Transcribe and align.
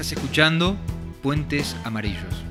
Estás 0.00 0.12
escuchando 0.12 0.76
Puentes 1.24 1.74
Amarillos. 1.82 2.47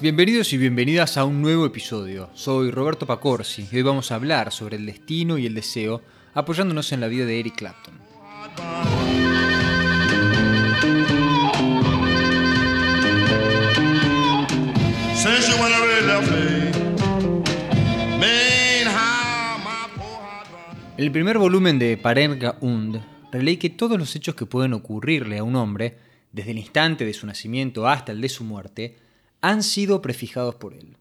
Bienvenidos 0.00 0.52
y 0.52 0.58
bienvenidas 0.58 1.16
a 1.16 1.24
un 1.24 1.40
nuevo 1.40 1.64
episodio. 1.64 2.28
Soy 2.34 2.72
Roberto 2.72 3.06
Pacorsi 3.06 3.68
y 3.70 3.76
hoy 3.76 3.82
vamos 3.82 4.10
a 4.10 4.16
hablar 4.16 4.50
sobre 4.50 4.76
el 4.76 4.84
destino 4.84 5.38
y 5.38 5.46
el 5.46 5.54
deseo 5.54 6.02
apoyándonos 6.34 6.90
en 6.90 7.00
la 7.00 7.06
vida 7.06 7.24
de 7.24 7.38
Eric 7.38 7.54
Clapton. 7.54 7.94
En 20.96 21.04
el 21.04 21.12
primer 21.12 21.38
volumen 21.38 21.78
de 21.78 21.96
Parenga 21.96 22.56
Und, 22.60 22.96
releí 23.30 23.56
que 23.56 23.70
todos 23.70 23.96
los 23.96 24.16
hechos 24.16 24.34
que 24.34 24.46
pueden 24.46 24.72
ocurrirle 24.72 25.38
a 25.38 25.44
un 25.44 25.54
hombre, 25.54 25.96
desde 26.32 26.50
el 26.50 26.58
instante 26.58 27.04
de 27.04 27.14
su 27.14 27.24
nacimiento 27.24 27.86
hasta 27.86 28.10
el 28.10 28.20
de 28.20 28.28
su 28.28 28.42
muerte, 28.42 29.05
han 29.40 29.62
sido 29.62 30.02
prefijados 30.02 30.54
por 30.54 30.74
él. 30.74 30.96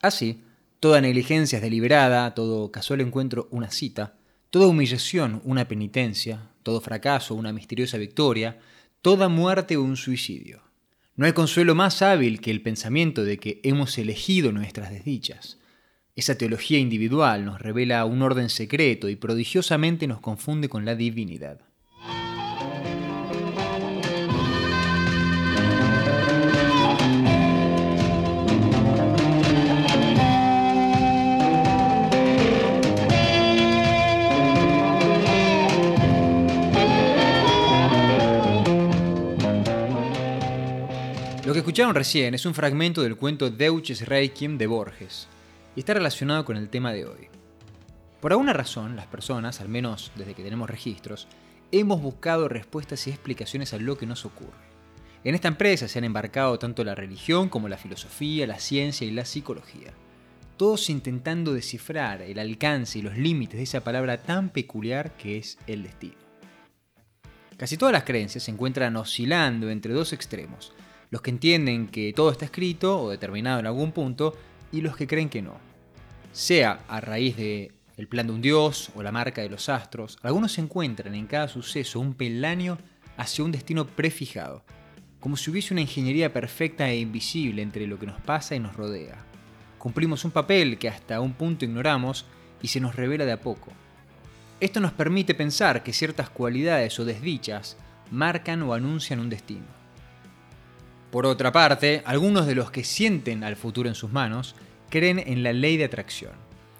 Así, 0.00 0.42
toda 0.80 1.00
negligencia 1.00 1.56
es 1.56 1.62
deliberada, 1.62 2.34
todo 2.34 2.70
casual 2.72 3.00
encuentro 3.00 3.48
una 3.50 3.70
cita, 3.70 4.16
toda 4.50 4.66
humillación 4.66 5.40
una 5.44 5.68
penitencia, 5.68 6.50
todo 6.62 6.80
fracaso 6.80 7.34
una 7.34 7.52
misteriosa 7.52 7.98
victoria, 7.98 8.58
toda 9.02 9.28
muerte 9.28 9.78
un 9.78 9.96
suicidio. 9.96 10.62
No 11.16 11.26
hay 11.26 11.32
consuelo 11.32 11.74
más 11.74 12.02
hábil 12.02 12.40
que 12.40 12.50
el 12.50 12.62
pensamiento 12.62 13.24
de 13.24 13.38
que 13.38 13.60
hemos 13.62 13.98
elegido 13.98 14.52
nuestras 14.52 14.90
desdichas. 14.90 15.58
Esa 16.16 16.36
teología 16.36 16.78
individual 16.78 17.44
nos 17.44 17.60
revela 17.60 18.04
un 18.04 18.22
orden 18.22 18.48
secreto 18.48 19.08
y 19.08 19.16
prodigiosamente 19.16 20.06
nos 20.06 20.20
confunde 20.20 20.68
con 20.68 20.84
la 20.84 20.94
divinidad. 20.94 21.60
Que 41.60 41.62
escucharon 41.62 41.94
recién 41.94 42.32
es 42.32 42.46
un 42.46 42.54
fragmento 42.54 43.02
del 43.02 43.16
cuento 43.16 43.50
Deutsches 43.50 44.08
Requiem 44.08 44.56
de 44.56 44.66
Borges, 44.66 45.28
y 45.76 45.80
está 45.80 45.92
relacionado 45.92 46.42
con 46.46 46.56
el 46.56 46.70
tema 46.70 46.90
de 46.90 47.04
hoy. 47.04 47.28
Por 48.18 48.32
alguna 48.32 48.54
razón, 48.54 48.96
las 48.96 49.06
personas, 49.08 49.60
al 49.60 49.68
menos 49.68 50.10
desde 50.16 50.32
que 50.32 50.42
tenemos 50.42 50.70
registros, 50.70 51.28
hemos 51.70 52.00
buscado 52.00 52.48
respuestas 52.48 53.06
y 53.06 53.10
explicaciones 53.10 53.74
a 53.74 53.78
lo 53.78 53.98
que 53.98 54.06
nos 54.06 54.24
ocurre. 54.24 54.56
En 55.22 55.34
esta 55.34 55.48
empresa 55.48 55.86
se 55.86 55.98
han 55.98 56.04
embarcado 56.04 56.58
tanto 56.58 56.82
la 56.82 56.94
religión 56.94 57.50
como 57.50 57.68
la 57.68 57.76
filosofía, 57.76 58.46
la 58.46 58.58
ciencia 58.58 59.06
y 59.06 59.10
la 59.10 59.26
psicología, 59.26 59.92
todos 60.56 60.88
intentando 60.88 61.52
descifrar 61.52 62.22
el 62.22 62.38
alcance 62.38 63.00
y 63.00 63.02
los 63.02 63.18
límites 63.18 63.58
de 63.58 63.64
esa 63.64 63.84
palabra 63.84 64.22
tan 64.22 64.48
peculiar 64.48 65.14
que 65.18 65.36
es 65.36 65.58
el 65.66 65.82
destino. 65.82 66.14
Casi 67.58 67.76
todas 67.76 67.92
las 67.92 68.04
creencias 68.04 68.44
se 68.44 68.50
encuentran 68.50 68.96
oscilando 68.96 69.68
entre 69.68 69.92
dos 69.92 70.14
extremos, 70.14 70.72
los 71.10 71.22
que 71.22 71.30
entienden 71.30 71.88
que 71.88 72.12
todo 72.12 72.30
está 72.30 72.44
escrito 72.44 73.02
o 73.02 73.10
determinado 73.10 73.60
en 73.60 73.66
algún 73.66 73.92
punto 73.92 74.36
y 74.72 74.80
los 74.80 74.96
que 74.96 75.06
creen 75.06 75.28
que 75.28 75.42
no. 75.42 75.58
Sea 76.32 76.84
a 76.88 77.00
raíz 77.00 77.36
de 77.36 77.72
el 77.96 78.08
plan 78.08 78.28
de 78.28 78.32
un 78.32 78.40
dios 78.40 78.90
o 78.94 79.02
la 79.02 79.12
marca 79.12 79.42
de 79.42 79.50
los 79.50 79.68
astros, 79.68 80.18
algunos 80.22 80.56
encuentran 80.58 81.14
en 81.14 81.26
cada 81.26 81.48
suceso 81.48 82.00
un 82.00 82.14
peldaño 82.14 82.78
hacia 83.16 83.44
un 83.44 83.52
destino 83.52 83.86
prefijado, 83.86 84.64
como 85.18 85.36
si 85.36 85.50
hubiese 85.50 85.74
una 85.74 85.82
ingeniería 85.82 86.32
perfecta 86.32 86.88
e 86.88 86.98
invisible 86.98 87.60
entre 87.60 87.86
lo 87.86 87.98
que 87.98 88.06
nos 88.06 88.20
pasa 88.22 88.54
y 88.54 88.60
nos 88.60 88.74
rodea. 88.74 89.18
Cumplimos 89.78 90.24
un 90.24 90.30
papel 90.30 90.78
que 90.78 90.88
hasta 90.88 91.20
un 91.20 91.34
punto 91.34 91.64
ignoramos 91.64 92.24
y 92.62 92.68
se 92.68 92.80
nos 92.80 92.96
revela 92.96 93.26
de 93.26 93.32
a 93.32 93.40
poco. 93.40 93.72
Esto 94.60 94.80
nos 94.80 94.92
permite 94.92 95.34
pensar 95.34 95.82
que 95.82 95.92
ciertas 95.92 96.30
cualidades 96.30 96.98
o 97.00 97.04
desdichas 97.04 97.76
marcan 98.10 98.62
o 98.62 98.72
anuncian 98.72 99.20
un 99.20 99.28
destino. 99.30 99.79
Por 101.10 101.26
otra 101.26 101.50
parte, 101.50 102.02
algunos 102.04 102.46
de 102.46 102.54
los 102.54 102.70
que 102.70 102.84
sienten 102.84 103.42
al 103.42 103.56
futuro 103.56 103.88
en 103.88 103.96
sus 103.96 104.12
manos 104.12 104.54
creen 104.90 105.18
en 105.18 105.42
la 105.42 105.52
ley 105.52 105.76
de 105.76 105.84
atracción. 105.84 106.32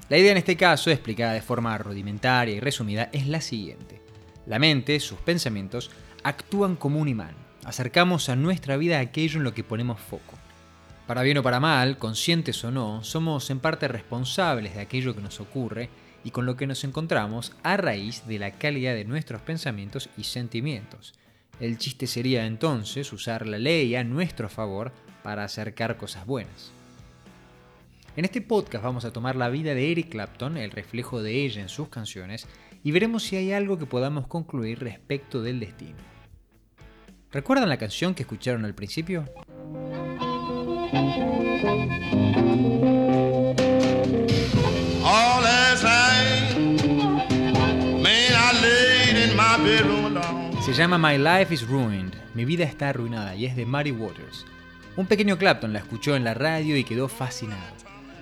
La 0.09 0.19
idea 0.19 0.33
en 0.33 0.39
este 0.39 0.57
caso, 0.57 0.91
explicada 0.91 1.33
de 1.33 1.43
forma 1.43 1.77
rudimentaria 1.79 2.55
y 2.55 2.61
resumida, 2.61 3.11
es 3.13 3.27
la 3.27 3.41
siguiente. 3.41 4.01
La 4.47 4.59
mente, 4.59 4.99
sus 5.01 5.19
pensamientos, 5.19 5.91
actúan 6.23 6.77
como 6.77 7.01
un 7.01 7.09
imán. 7.09 7.35
Acercamos 7.65 8.29
a 8.29 8.37
nuestra 8.37 8.77
vida 8.77 9.01
aquello 9.01 9.39
en 9.39 9.45
lo 9.45 9.55
que 9.55 9.65
ponemos 9.65 10.01
foco. 10.01 10.39
Para 11.09 11.23
bien 11.23 11.39
o 11.39 11.43
para 11.43 11.59
mal, 11.59 11.99
conscientes 11.99 12.63
o 12.65 12.71
no, 12.71 13.03
somos 13.03 13.51
en 13.51 13.59
parte 13.59 13.89
responsables 13.89 14.75
de 14.75 14.81
aquello 14.81 15.15
que 15.15 15.23
nos 15.23 15.41
ocurre 15.41 15.91
y 16.23 16.31
con 16.31 16.47
lo 16.47 16.57
que 16.57 16.69
nos 16.69 16.85
encontramos 16.85 17.53
a 17.65 17.77
raíz 17.77 18.27
de 18.27 18.39
la 18.39 18.53
calidad 18.53 18.95
de 18.95 19.05
nuestros 19.05 19.43
pensamientos 19.43 20.09
y 20.17 20.25
sentimientos. 20.25 21.15
El 21.61 21.77
chiste 21.77 22.07
sería 22.07 22.47
entonces 22.47 23.13
usar 23.13 23.47
la 23.47 23.59
ley 23.59 23.95
a 23.95 24.03
nuestro 24.03 24.49
favor 24.49 24.93
para 25.23 25.45
acercar 25.45 25.99
cosas 25.99 26.25
buenas. 26.25 26.73
En 28.17 28.25
este 28.25 28.41
podcast 28.41 28.83
vamos 28.83 29.05
a 29.05 29.13
tomar 29.13 29.37
la 29.37 29.51
vida 29.51 29.75
de 29.75 29.93
Eric 29.93 30.09
Clapton, 30.09 30.57
el 30.57 30.71
reflejo 30.71 31.23
de 31.23 31.45
ella 31.45 31.61
en 31.61 31.69
sus 31.69 31.89
canciones, 31.89 32.47
y 32.83 32.93
veremos 32.93 33.25
si 33.25 33.37
hay 33.37 33.53
algo 33.53 33.79
que 33.79 33.85
podamos 33.85 34.27
concluir 34.27 34.81
respecto 34.81 35.43
del 35.43 35.61
destino. 35.61 35.99
¿Recuerdan 37.31 37.69
la 37.69 37.77
canción 37.77 38.15
que 38.15 38.23
escucharon 38.23 38.65
al 38.65 38.75
principio? 38.75 39.27
Se 50.71 50.77
llama 50.77 50.99
My 50.99 51.19
Life 51.19 51.53
is 51.53 51.67
Ruined, 51.67 52.13
Mi 52.33 52.45
vida 52.45 52.63
está 52.63 52.91
arruinada, 52.91 53.35
y 53.35 53.45
es 53.45 53.57
de 53.57 53.67
Muddy 53.67 53.91
Waters. 53.91 54.47
Un 54.97 55.07
pequeño 55.07 55.37
Clapton 55.37 55.73
la 55.73 55.81
escuchó 55.81 56.15
en 56.15 56.23
la 56.23 56.33
radio 56.33 56.77
y 56.77 56.85
quedó 56.85 57.09
fascinado. 57.09 57.75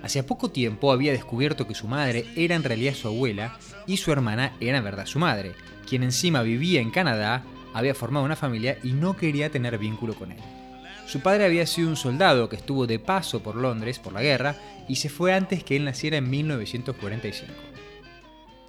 Hacía 0.03 0.25
poco 0.25 0.51
tiempo 0.51 0.91
había 0.91 1.13
descubierto 1.13 1.67
que 1.67 1.75
su 1.75 1.87
madre 1.89 2.25
era 2.37 2.55
en 2.55 2.65
realidad 2.65 2.95
su 2.95 3.09
abuela 3.09 3.59
y 3.87 3.99
su 3.99 4.13
hermana 4.13 4.55
era 4.61 4.79
en 4.79 4.85
verdad 4.85 5.05
su 5.05 5.19
madre, 5.19 5.53
quien 5.87 6.03
encima 6.03 6.41
vivía 6.41 6.81
en 6.81 6.91
Canadá, 6.91 7.43
había 7.75 7.95
formado 7.95 8.25
una 8.25 8.35
familia 8.35 8.79
y 8.83 8.93
no 8.93 9.15
quería 9.15 9.51
tener 9.51 9.77
vínculo 9.77 10.15
con 10.15 10.33
él. 10.33 10.39
Su 11.07 11.21
padre 11.21 11.45
había 11.45 11.67
sido 11.67 11.91
un 11.91 11.97
soldado 11.97 12.49
que 12.49 12.57
estuvo 12.57 12.87
de 12.87 12.99
paso 12.99 13.43
por 13.43 13.57
Londres 13.57 13.99
por 13.99 14.15
la 14.15 14.23
guerra 14.23 14.57
y 14.89 14.97
se 14.97 15.11
fue 15.11 15.35
antes 15.35 15.65
que 15.65 15.77
él 15.77 15.85
naciera 15.85 16.17
en 16.17 16.31
1945. 16.31 17.53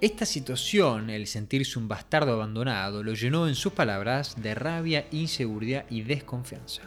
Esta 0.00 0.24
situación, 0.24 1.10
el 1.10 1.26
sentirse 1.26 1.78
un 1.78 1.86
bastardo 1.86 2.32
abandonado, 2.32 3.02
lo 3.02 3.12
llenó 3.12 3.46
en 3.46 3.54
sus 3.54 3.74
palabras 3.74 4.40
de 4.40 4.54
rabia, 4.54 5.06
inseguridad 5.10 5.84
y 5.90 6.00
desconfianza. 6.00 6.84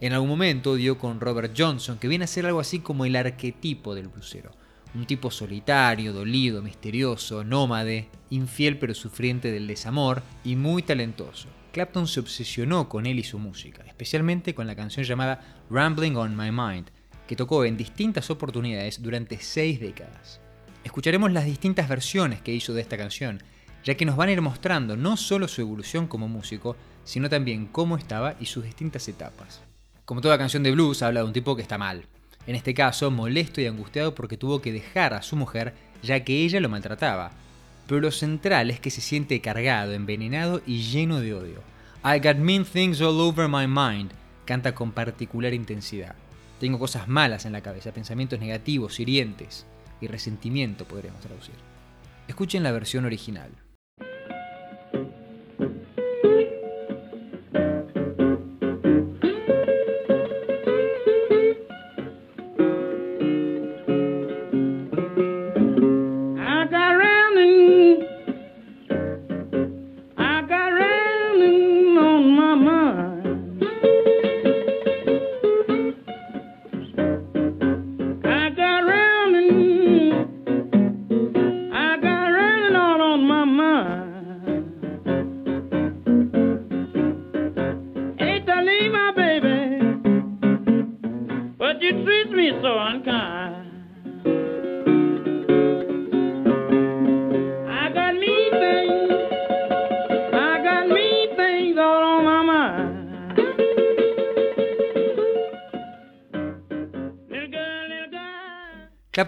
En 0.00 0.12
algún 0.12 0.28
momento 0.28 0.74
dio 0.74 0.98
con 0.98 1.20
Robert 1.20 1.54
Johnson, 1.56 1.98
que 1.98 2.08
viene 2.08 2.24
a 2.24 2.26
ser 2.26 2.46
algo 2.46 2.58
así 2.58 2.80
como 2.80 3.04
el 3.04 3.14
arquetipo 3.14 3.94
del 3.94 4.08
blusero. 4.08 4.50
Un 4.96 5.06
tipo 5.06 5.30
solitario, 5.30 6.12
dolido, 6.12 6.60
misterioso, 6.60 7.44
nómade, 7.44 8.08
infiel 8.30 8.76
pero 8.76 8.92
sufriente 8.92 9.52
del 9.52 9.68
desamor 9.68 10.24
y 10.42 10.56
muy 10.56 10.82
talentoso. 10.82 11.46
Clapton 11.70 12.08
se 12.08 12.18
obsesionó 12.18 12.88
con 12.88 13.06
él 13.06 13.20
y 13.20 13.22
su 13.22 13.38
música, 13.38 13.84
especialmente 13.86 14.56
con 14.56 14.66
la 14.66 14.74
canción 14.74 15.06
llamada 15.06 15.62
Rambling 15.70 16.16
on 16.16 16.36
My 16.36 16.50
Mind, 16.50 16.90
que 17.28 17.36
tocó 17.36 17.64
en 17.64 17.76
distintas 17.76 18.30
oportunidades 18.30 19.00
durante 19.00 19.38
seis 19.38 19.78
décadas. 19.78 20.40
Escucharemos 20.88 21.30
las 21.32 21.44
distintas 21.44 21.86
versiones 21.86 22.40
que 22.40 22.54
hizo 22.54 22.72
de 22.72 22.80
esta 22.80 22.96
canción, 22.96 23.42
ya 23.84 23.94
que 23.94 24.06
nos 24.06 24.16
van 24.16 24.30
a 24.30 24.32
ir 24.32 24.40
mostrando 24.40 24.96
no 24.96 25.18
solo 25.18 25.46
su 25.46 25.60
evolución 25.60 26.06
como 26.06 26.28
músico, 26.28 26.76
sino 27.04 27.28
también 27.28 27.66
cómo 27.66 27.98
estaba 27.98 28.36
y 28.40 28.46
sus 28.46 28.64
distintas 28.64 29.06
etapas. 29.06 29.60
Como 30.06 30.22
toda 30.22 30.38
canción 30.38 30.62
de 30.62 30.70
blues, 30.70 31.02
habla 31.02 31.20
de 31.20 31.26
un 31.26 31.34
tipo 31.34 31.54
que 31.54 31.60
está 31.60 31.76
mal. 31.76 32.06
En 32.46 32.56
este 32.56 32.72
caso, 32.72 33.10
molesto 33.10 33.60
y 33.60 33.66
angustiado 33.66 34.14
porque 34.14 34.38
tuvo 34.38 34.62
que 34.62 34.72
dejar 34.72 35.12
a 35.12 35.20
su 35.20 35.36
mujer 35.36 35.74
ya 36.02 36.24
que 36.24 36.42
ella 36.42 36.58
lo 36.58 36.70
maltrataba. 36.70 37.32
Pero 37.86 38.00
lo 38.00 38.10
central 38.10 38.70
es 38.70 38.80
que 38.80 38.90
se 38.90 39.02
siente 39.02 39.42
cargado, 39.42 39.92
envenenado 39.92 40.62
y 40.66 40.78
lleno 40.84 41.20
de 41.20 41.34
odio. 41.34 41.62
I 42.02 42.18
got 42.18 42.36
mean 42.38 42.64
things 42.64 43.02
all 43.02 43.20
over 43.20 43.46
my 43.46 43.66
mind, 43.66 44.12
canta 44.46 44.74
con 44.74 44.92
particular 44.92 45.52
intensidad. 45.52 46.14
Tengo 46.58 46.78
cosas 46.78 47.08
malas 47.08 47.44
en 47.44 47.52
la 47.52 47.60
cabeza, 47.60 47.92
pensamientos 47.92 48.40
negativos, 48.40 48.98
hirientes 48.98 49.66
y 50.00 50.06
resentimiento 50.06 50.84
podríamos 50.86 51.20
traducir. 51.20 51.54
Escuchen 52.26 52.62
la 52.62 52.72
versión 52.72 53.04
original. 53.04 53.50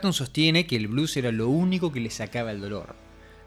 Clapton 0.00 0.14
sostiene 0.14 0.66
que 0.66 0.76
el 0.76 0.88
blues 0.88 1.18
era 1.18 1.30
lo 1.30 1.50
único 1.50 1.92
que 1.92 2.00
le 2.00 2.08
sacaba 2.08 2.52
el 2.52 2.62
dolor, 2.62 2.94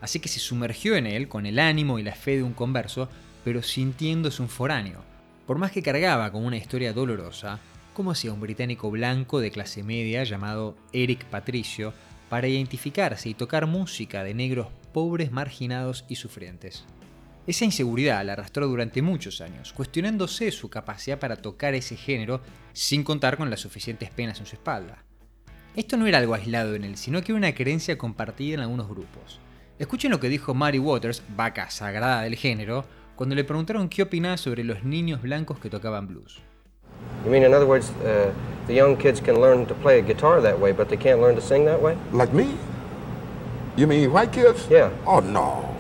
así 0.02 0.20
que 0.20 0.30
se 0.30 0.40
sumergió 0.40 0.96
en 0.96 1.08
él 1.08 1.28
con 1.28 1.48
el 1.48 1.58
ánimo 1.58 1.98
y 1.98 2.04
la 2.04 2.14
fe 2.14 2.38
de 2.38 2.44
un 2.44 2.54
converso, 2.54 3.10
pero 3.44 3.64
sintiéndose 3.64 4.40
un 4.44 4.50
foráneo. 4.50 5.04
Por 5.48 5.58
más 5.58 5.72
que 5.72 5.82
cargaba 5.82 6.32
con 6.32 6.46
una 6.46 6.58
historia 6.58 6.94
dolorosa, 6.94 7.60
¿cómo 7.96 8.12
hacía 8.12 8.32
un 8.32 8.40
británico 8.40 8.92
blanco 8.92 9.40
de 9.40 9.50
clase 9.50 9.82
media 9.82 10.24
llamado 10.26 10.78
Eric 10.92 11.26
Patricio 11.26 11.92
para 12.30 12.48
identificarse 12.48 13.30
y 13.30 13.34
tocar 13.34 13.66
música 13.66 14.24
de 14.24 14.36
negros 14.36 14.68
pobres, 14.94 15.32
marginados 15.32 16.06
y 16.08 16.18
sufrientes? 16.18 16.86
Esa 17.48 17.66
inseguridad 17.66 18.24
la 18.24 18.34
arrastró 18.34 18.68
durante 18.68 19.02
muchos 19.02 19.42
años, 19.42 19.74
cuestionándose 19.74 20.52
su 20.52 20.70
capacidad 20.70 21.18
para 21.18 21.38
tocar 21.38 21.74
ese 21.74 21.98
género 21.98 22.42
sin 22.74 23.04
contar 23.04 23.38
con 23.38 23.50
las 23.50 23.62
suficientes 23.62 24.12
penas 24.12 24.40
en 24.40 24.46
su 24.46 24.56
espalda. 24.56 25.04
Esto 25.76 25.98
no 25.98 26.06
era 26.06 26.20
algo 26.20 26.36
aislado 26.36 26.76
en 26.76 26.84
él, 26.84 26.98
sino 26.98 27.24
que 27.24 27.32
era 27.32 27.38
una 27.38 27.56
creencia 27.56 27.98
compartida 27.98 28.54
en 28.54 28.60
algunos 28.60 28.88
grupos. 28.88 29.40
Escuchen 29.80 30.12
lo 30.12 30.20
que 30.20 30.30
dijo 30.30 30.54
Mary 30.54 30.78
Waters, 30.78 31.24
vaca 31.36 31.72
sagrada 31.72 32.22
del 32.22 32.36
género, 32.36 32.86
cuando 33.16 33.34
le 33.34 33.44
preguntaron 33.44 33.90
qué 33.90 34.04
opinaba 34.04 34.38
sobre 34.38 34.64
los 34.64 34.84
niños 34.84 35.24
blancos 35.24 35.58
que 35.58 35.72
tocaban 35.72 36.08
blues. 36.08 36.42
You 37.26 37.32
mean, 37.32 37.44
in 37.44 37.56
other 37.56 37.66
words, 37.66 37.90
uh, 38.04 38.32
the 38.68 38.76
young 38.76 38.96
kids 38.98 39.20
can 39.20 39.42
learn 39.42 39.66
to 39.66 39.74
play 39.74 39.98
a 39.98 40.04
guitar 40.04 40.42
that 40.44 40.60
way, 40.60 40.74
but 40.74 40.90
they 40.90 40.98
can't 40.98 41.20
learn 41.20 41.34
to 41.34 41.42
sing 41.42 41.66
that 41.66 41.82
way? 41.82 41.98
Like 42.12 42.34
me? 42.34 42.56
You 43.76 43.88
mean 43.88 44.12
white 44.12 44.32
kids? 44.32 44.68
Yeah. 44.70 44.92
Oh, 45.08 45.22
no. 45.22 45.74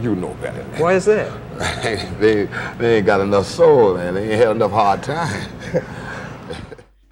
You 0.00 0.14
know 0.14 0.34
better. 0.40 0.64
Why 0.78 0.94
is 0.94 1.04
that? 1.04 1.30
they, 2.20 2.48
they 2.78 2.96
ain't 2.96 3.06
got 3.06 3.20
enough 3.20 3.46
soul, 3.46 3.96
man. 3.96 4.14
They 4.14 4.30
ain't 4.30 4.40
had 4.40 4.56
enough 4.56 4.70
hard 4.70 5.02
time. 5.02 5.50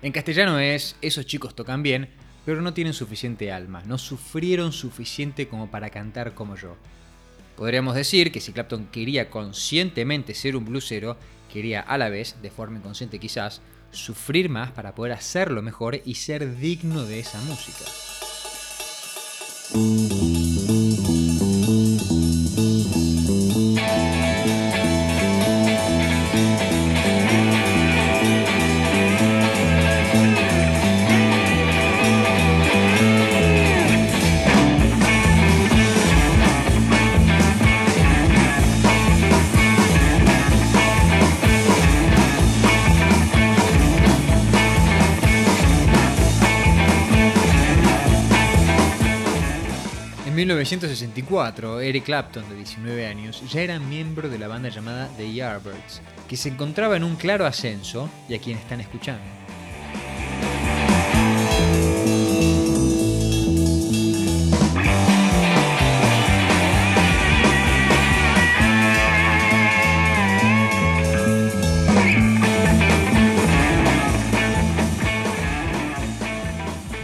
En 0.01 0.13
castellano 0.13 0.61
es, 0.61 0.95
esos 1.03 1.27
chicos 1.27 1.57
tocan 1.57 1.83
bien, 1.83 2.09
pero 2.47 2.63
no 2.63 2.73
tienen 2.73 2.95
suficiente 2.95 3.51
alma, 3.51 3.83
no 3.85 3.99
sufrieron 3.99 4.73
suficiente 4.73 5.49
como 5.49 5.71
para 5.73 5.91
cantar 5.91 6.35
como 6.35 6.55
yo. 6.57 6.77
Podríamos 7.57 7.97
decir 7.97 8.31
que 8.31 8.41
si 8.41 8.53
Clapton 8.53 8.87
quería 8.93 9.29
conscientemente 9.29 10.35
ser 10.35 10.55
un 10.55 10.65
bluesero, 10.65 11.17
quería 11.53 11.81
a 11.81 11.99
la 11.99 12.11
vez, 12.11 12.37
de 12.41 12.51
forma 12.51 12.79
inconsciente 12.79 13.19
quizás, 13.19 13.61
sufrir 13.91 14.49
más 14.49 14.71
para 14.71 14.95
poder 14.95 15.15
hacerlo 15.15 15.63
mejor 15.63 16.01
y 16.05 16.15
ser 16.15 16.57
digno 16.59 17.03
de 17.05 17.19
esa 17.19 17.41
música. 17.41 17.85
1964, 50.39 51.81
Eric 51.81 52.05
Clapton, 52.05 52.49
de 52.49 52.55
19 52.55 53.09
años, 53.09 53.43
ya 53.51 53.61
era 53.61 53.81
miembro 53.81 54.29
de 54.29 54.39
la 54.39 54.47
banda 54.47 54.69
llamada 54.69 55.09
The 55.17 55.35
Yardbirds, 55.35 56.01
que 56.29 56.37
se 56.37 56.49
encontraba 56.49 56.97
en 56.97 57.03
un 57.03 57.17
claro 57.17 57.45
ascenso 57.45 58.09
y 58.29 58.37
a 58.37 58.39
quien 58.39 58.57
están 58.57 58.81
escuchando. 58.81 59.25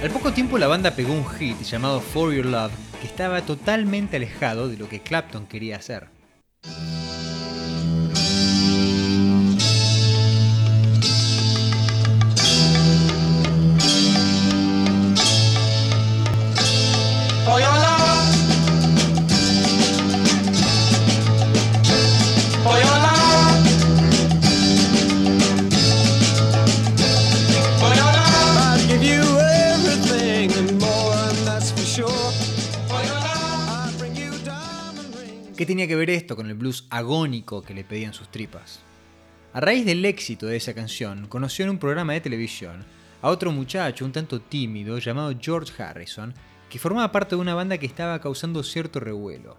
Al 0.00 0.10
poco 0.10 0.32
tiempo 0.32 0.56
la 0.56 0.68
banda 0.68 0.92
pegó 0.92 1.12
un 1.14 1.26
hit 1.26 1.60
llamado 1.62 2.00
For 2.00 2.32
Your 2.32 2.46
Love 2.46 2.83
que 3.00 3.06
estaba 3.06 3.42
totalmente 3.42 4.16
alejado 4.16 4.68
de 4.68 4.76
lo 4.76 4.88
que 4.88 5.00
Clapton 5.00 5.46
quería 5.46 5.76
hacer. 5.76 6.08
¿Qué 35.56 35.66
tenía 35.66 35.86
que 35.86 35.94
ver 35.94 36.10
esto 36.10 36.34
con 36.34 36.48
el 36.48 36.54
blues 36.54 36.84
agónico 36.90 37.62
que 37.62 37.74
le 37.74 37.84
pedían 37.84 38.12
sus 38.12 38.28
tripas? 38.28 38.80
A 39.52 39.60
raíz 39.60 39.86
del 39.86 40.04
éxito 40.04 40.46
de 40.46 40.56
esa 40.56 40.74
canción, 40.74 41.28
conoció 41.28 41.64
en 41.64 41.70
un 41.70 41.78
programa 41.78 42.12
de 42.12 42.20
televisión 42.20 42.84
a 43.22 43.28
otro 43.28 43.52
muchacho 43.52 44.04
un 44.04 44.10
tanto 44.10 44.40
tímido 44.40 44.98
llamado 44.98 45.32
George 45.40 45.80
Harrison, 45.80 46.34
que 46.68 46.80
formaba 46.80 47.12
parte 47.12 47.36
de 47.36 47.40
una 47.40 47.54
banda 47.54 47.78
que 47.78 47.86
estaba 47.86 48.20
causando 48.20 48.64
cierto 48.64 48.98
revuelo. 48.98 49.56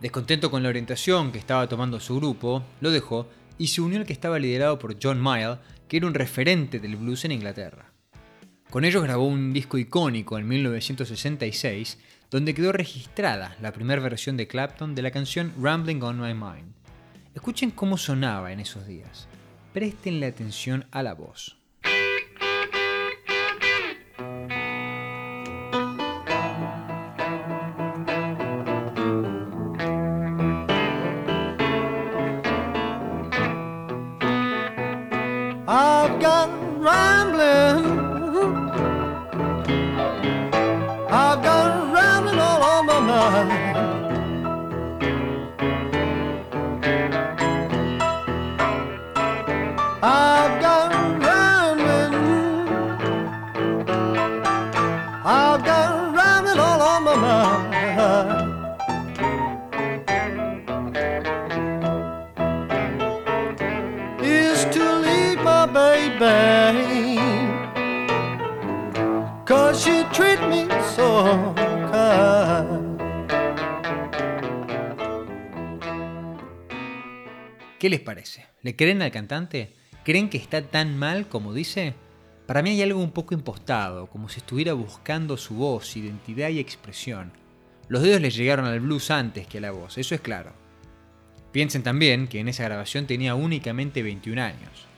Descontento 0.00 0.50
con 0.50 0.64
la 0.64 0.70
orientación 0.70 1.30
que 1.30 1.38
estaba 1.38 1.68
tomando 1.68 2.00
su 2.00 2.16
grupo, 2.16 2.64
lo 2.80 2.90
dejó 2.90 3.28
y 3.58 3.68
se 3.68 3.82
unió 3.82 4.00
al 4.00 4.06
que 4.06 4.12
estaba 4.12 4.40
liderado 4.40 4.76
por 4.80 4.96
John 5.00 5.20
Mayall, 5.20 5.60
que 5.86 5.98
era 5.98 6.08
un 6.08 6.14
referente 6.14 6.80
del 6.80 6.96
blues 6.96 7.24
en 7.24 7.30
Inglaterra. 7.30 7.92
Con 8.70 8.84
ellos 8.84 9.04
grabó 9.04 9.24
un 9.24 9.52
disco 9.52 9.78
icónico 9.78 10.36
en 10.36 10.48
1966, 10.48 11.96
donde 12.30 12.54
quedó 12.54 12.72
registrada 12.72 13.56
la 13.60 13.72
primera 13.72 14.00
versión 14.00 14.36
de 14.36 14.48
Clapton 14.48 14.94
de 14.94 15.02
la 15.02 15.10
canción 15.10 15.52
Rambling 15.60 16.02
on 16.02 16.20
My 16.20 16.34
Mind. 16.34 16.72
Escuchen 17.34 17.70
cómo 17.70 17.98
sonaba 17.98 18.52
en 18.52 18.60
esos 18.60 18.86
días. 18.86 19.28
Prestenle 19.72 20.26
atención 20.26 20.86
a 20.90 21.02
la 21.02 21.14
voz. 21.14 21.58
¿Qué 77.86 77.90
les 77.90 78.00
parece? 78.00 78.44
¿Le 78.62 78.74
creen 78.74 79.00
al 79.00 79.12
cantante? 79.12 79.72
¿Creen 80.04 80.28
que 80.28 80.38
está 80.38 80.60
tan 80.60 80.98
mal 80.98 81.28
como 81.28 81.54
dice? 81.54 81.94
Para 82.44 82.60
mí 82.60 82.70
hay 82.70 82.82
algo 82.82 82.98
un 83.00 83.12
poco 83.12 83.32
impostado, 83.32 84.08
como 84.08 84.28
si 84.28 84.40
estuviera 84.40 84.72
buscando 84.72 85.36
su 85.36 85.54
voz, 85.54 85.96
identidad 85.96 86.48
y 86.48 86.58
expresión. 86.58 87.30
Los 87.86 88.02
dedos 88.02 88.20
le 88.20 88.30
llegaron 88.32 88.64
al 88.64 88.80
blues 88.80 89.12
antes 89.12 89.46
que 89.46 89.58
a 89.58 89.60
la 89.60 89.70
voz, 89.70 89.98
eso 89.98 90.16
es 90.16 90.20
claro. 90.20 90.52
Piensen 91.52 91.84
también 91.84 92.26
que 92.26 92.40
en 92.40 92.48
esa 92.48 92.64
grabación 92.64 93.06
tenía 93.06 93.36
únicamente 93.36 94.02
21 94.02 94.42
años. 94.42 94.88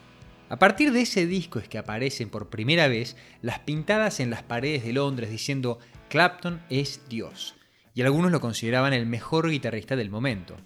A 0.48 0.58
partir 0.58 0.90
de 0.90 1.02
ese 1.02 1.26
disco 1.26 1.58
es 1.58 1.68
que 1.68 1.76
aparecen 1.76 2.30
por 2.30 2.48
primera 2.48 2.88
vez 2.88 3.18
las 3.42 3.58
pintadas 3.58 4.18
en 4.18 4.30
las 4.30 4.44
paredes 4.44 4.82
de 4.82 4.94
Londres 4.94 5.28
diciendo 5.28 5.78
Clapton 6.08 6.62
es 6.70 7.02
Dios, 7.10 7.54
y 7.92 8.00
algunos 8.00 8.32
lo 8.32 8.40
consideraban 8.40 8.94
el 8.94 9.04
mejor 9.04 9.50
guitarrista 9.50 9.94
del 9.94 10.08
momento. 10.08 10.56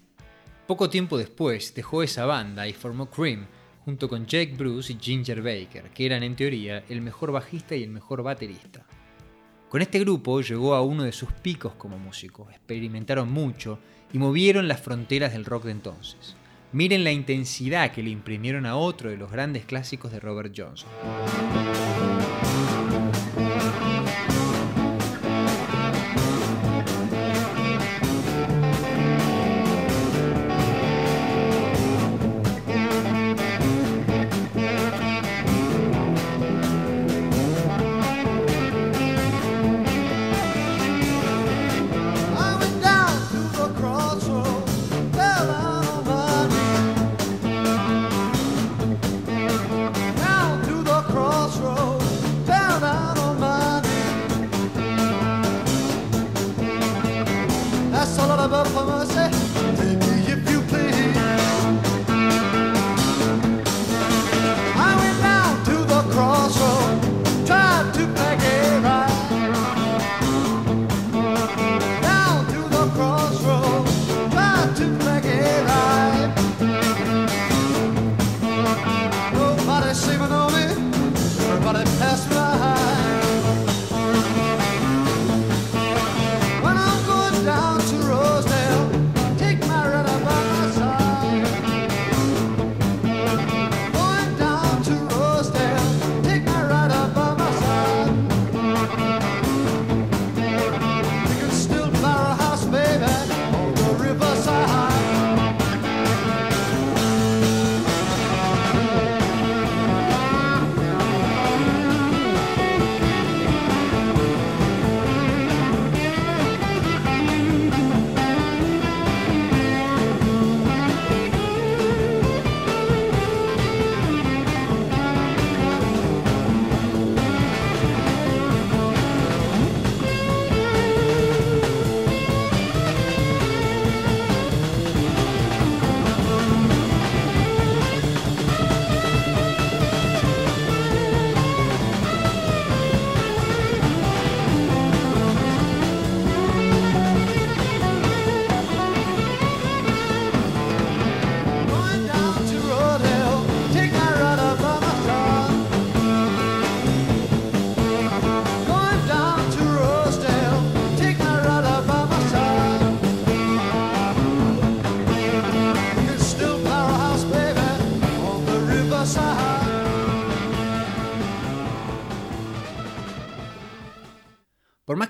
Poco 0.66 0.88
tiempo 0.88 1.18
después 1.18 1.74
dejó 1.74 2.02
esa 2.02 2.24
banda 2.24 2.68
y 2.68 2.72
formó 2.72 3.10
Cream, 3.10 3.46
junto 3.84 4.08
con 4.08 4.26
Jake 4.26 4.54
Bruce 4.56 4.92
y 4.92 4.98
Ginger 5.00 5.42
Baker, 5.42 5.90
que 5.90 6.06
eran 6.06 6.22
en 6.22 6.36
teoría 6.36 6.84
el 6.88 7.02
mejor 7.02 7.32
bajista 7.32 7.74
y 7.74 7.82
el 7.82 7.90
mejor 7.90 8.22
baterista. 8.22 8.86
Con 9.68 9.82
este 9.82 9.98
grupo 9.98 10.40
llegó 10.40 10.74
a 10.74 10.82
uno 10.82 11.02
de 11.02 11.12
sus 11.12 11.32
picos 11.32 11.74
como 11.74 11.98
músico, 11.98 12.48
experimentaron 12.50 13.32
mucho 13.32 13.78
y 14.12 14.18
movieron 14.18 14.68
las 14.68 14.80
fronteras 14.80 15.32
del 15.32 15.44
rock 15.44 15.64
de 15.64 15.72
entonces. 15.72 16.36
Miren 16.72 17.04
la 17.04 17.12
intensidad 17.12 17.90
que 17.90 18.02
le 18.02 18.10
imprimieron 18.10 18.64
a 18.64 18.76
otro 18.76 19.10
de 19.10 19.16
los 19.16 19.32
grandes 19.32 19.64
clásicos 19.64 20.12
de 20.12 20.20
Robert 20.20 20.54
Johnson. 20.56 20.88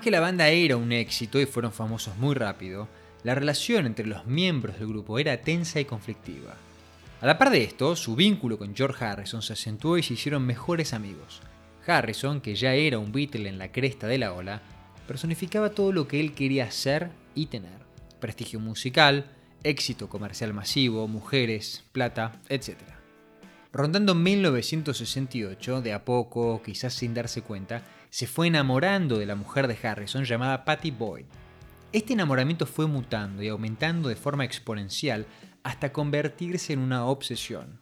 Que 0.03 0.11
la 0.11 0.19
banda 0.19 0.49
era 0.49 0.75
un 0.75 0.91
éxito 0.91 1.39
y 1.39 1.45
fueron 1.45 1.71
famosos 1.71 2.17
muy 2.17 2.35
rápido, 2.35 2.89
la 3.23 3.35
relación 3.35 3.85
entre 3.85 4.05
los 4.05 4.25
miembros 4.25 4.77
del 4.77 4.89
grupo 4.89 5.17
era 5.17 5.41
tensa 5.41 5.79
y 5.79 5.85
conflictiva. 5.85 6.55
A 7.21 7.25
la 7.25 7.37
par 7.37 7.49
de 7.49 7.63
esto, 7.63 7.95
su 7.95 8.17
vínculo 8.17 8.57
con 8.57 8.75
George 8.75 9.03
Harrison 9.03 9.41
se 9.41 9.53
acentuó 9.53 9.97
y 9.97 10.03
se 10.03 10.15
hicieron 10.15 10.45
mejores 10.45 10.93
amigos. 10.93 11.41
Harrison, 11.87 12.41
que 12.41 12.55
ya 12.55 12.73
era 12.73 12.99
un 12.99 13.13
Beatle 13.13 13.47
en 13.47 13.57
la 13.57 13.71
cresta 13.71 14.07
de 14.07 14.17
la 14.17 14.33
ola, 14.33 14.61
personificaba 15.07 15.69
todo 15.69 15.93
lo 15.93 16.05
que 16.05 16.19
él 16.19 16.33
quería 16.33 16.69
ser 16.69 17.11
y 17.33 17.45
tener. 17.45 17.79
Prestigio 18.19 18.59
musical, 18.59 19.31
éxito 19.63 20.09
comercial 20.09 20.53
masivo, 20.53 21.07
mujeres, 21.07 21.85
plata, 21.93 22.41
etc. 22.49 22.75
Rondando 23.71 24.15
1968, 24.15 25.81
de 25.81 25.93
a 25.93 26.03
poco, 26.03 26.61
quizás 26.61 26.93
sin 26.93 27.13
darse 27.13 27.41
cuenta, 27.41 27.83
se 28.13 28.27
fue 28.27 28.45
enamorando 28.45 29.17
de 29.17 29.25
la 29.25 29.33
mujer 29.33 29.67
de 29.67 29.75
Harrison 29.87 30.23
llamada 30.23 30.65
Patty 30.65 30.91
Boyd. 30.91 31.25
Este 31.93 32.13
enamoramiento 32.13 32.67
fue 32.67 32.85
mutando 32.85 33.41
y 33.41 33.47
aumentando 33.47 34.07
de 34.07 34.15
forma 34.15 34.45
exponencial 34.45 35.25
hasta 35.63 35.91
convertirse 35.91 36.73
en 36.73 36.79
una 36.79 37.07
obsesión. 37.07 37.79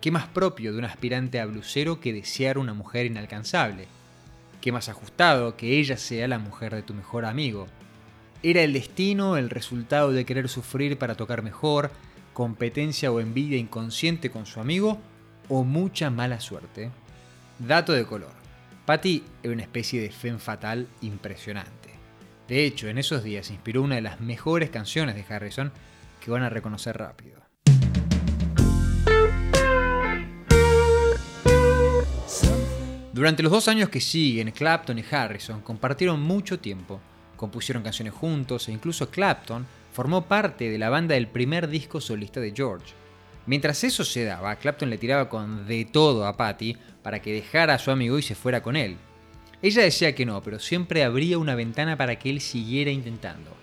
¿Qué 0.00 0.10
más 0.10 0.26
propio 0.28 0.72
de 0.72 0.78
un 0.78 0.86
aspirante 0.86 1.40
a 1.40 1.44
blusero 1.44 2.00
que 2.00 2.14
desear 2.14 2.56
una 2.56 2.72
mujer 2.72 3.04
inalcanzable? 3.04 3.86
¿Qué 4.62 4.72
más 4.72 4.88
ajustado 4.88 5.58
que 5.58 5.78
ella 5.78 5.98
sea 5.98 6.26
la 6.26 6.38
mujer 6.38 6.74
de 6.74 6.82
tu 6.82 6.94
mejor 6.94 7.26
amigo? 7.26 7.66
¿Era 8.42 8.62
el 8.62 8.72
destino 8.72 9.36
el 9.36 9.50
resultado 9.50 10.10
de 10.10 10.24
querer 10.24 10.48
sufrir 10.48 10.96
para 10.96 11.16
tocar 11.16 11.42
mejor, 11.42 11.90
competencia 12.32 13.12
o 13.12 13.20
envidia 13.20 13.58
inconsciente 13.58 14.30
con 14.30 14.46
su 14.46 14.58
amigo? 14.58 14.98
o 15.50 15.64
mucha 15.64 16.08
mala 16.08 16.40
suerte. 16.40 16.90
Dato 17.58 17.92
de 17.92 18.06
color. 18.06 18.39
Patty 18.84 19.22
era 19.42 19.52
una 19.52 19.62
especie 19.62 20.00
de 20.00 20.10
femme 20.10 20.38
fatal 20.38 20.88
impresionante. 21.02 21.90
De 22.48 22.64
hecho, 22.64 22.88
en 22.88 22.98
esos 22.98 23.22
días 23.22 23.50
inspiró 23.50 23.82
una 23.82 23.96
de 23.96 24.00
las 24.00 24.20
mejores 24.20 24.70
canciones 24.70 25.14
de 25.14 25.24
Harrison 25.32 25.70
que 26.20 26.30
van 26.30 26.42
a 26.42 26.50
reconocer 26.50 26.98
rápido. 26.98 27.40
Durante 33.12 33.42
los 33.42 33.52
dos 33.52 33.68
años 33.68 33.90
que 33.90 34.00
siguen, 34.00 34.50
Clapton 34.50 34.98
y 34.98 35.04
Harrison 35.10 35.60
compartieron 35.60 36.22
mucho 36.22 36.58
tiempo, 36.58 37.00
compusieron 37.36 37.82
canciones 37.82 38.14
juntos 38.14 38.68
e 38.68 38.72
incluso 38.72 39.10
Clapton 39.10 39.66
formó 39.92 40.26
parte 40.26 40.70
de 40.70 40.78
la 40.78 40.88
banda 40.88 41.14
del 41.14 41.28
primer 41.28 41.68
disco 41.68 42.00
solista 42.00 42.40
de 42.40 42.52
George. 42.56 42.94
Mientras 43.46 43.84
eso 43.84 44.04
se 44.04 44.24
daba, 44.24 44.56
Clapton 44.56 44.90
le 44.90 44.98
tiraba 44.98 45.28
con 45.28 45.66
de 45.66 45.84
todo 45.84 46.26
a 46.26 46.36
Patty 46.36 46.76
para 47.02 47.20
que 47.20 47.32
dejara 47.32 47.74
a 47.74 47.78
su 47.78 47.90
amigo 47.90 48.18
y 48.18 48.22
se 48.22 48.34
fuera 48.34 48.62
con 48.62 48.76
él. 48.76 48.96
Ella 49.62 49.82
decía 49.82 50.14
que 50.14 50.24
no, 50.24 50.42
pero 50.42 50.58
siempre 50.58 51.04
abría 51.04 51.38
una 51.38 51.54
ventana 51.54 51.96
para 51.96 52.18
que 52.18 52.30
él 52.30 52.40
siguiera 52.40 52.90
intentando. 52.90 53.56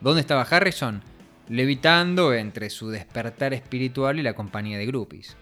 ¿Dónde 0.00 0.20
estaba 0.20 0.42
Harrison? 0.42 1.02
Levitando 1.48 2.34
entre 2.34 2.70
su 2.70 2.90
despertar 2.90 3.54
espiritual 3.54 4.18
y 4.18 4.22
la 4.22 4.34
compañía 4.34 4.78
de 4.78 4.86
groupies. 4.86 5.36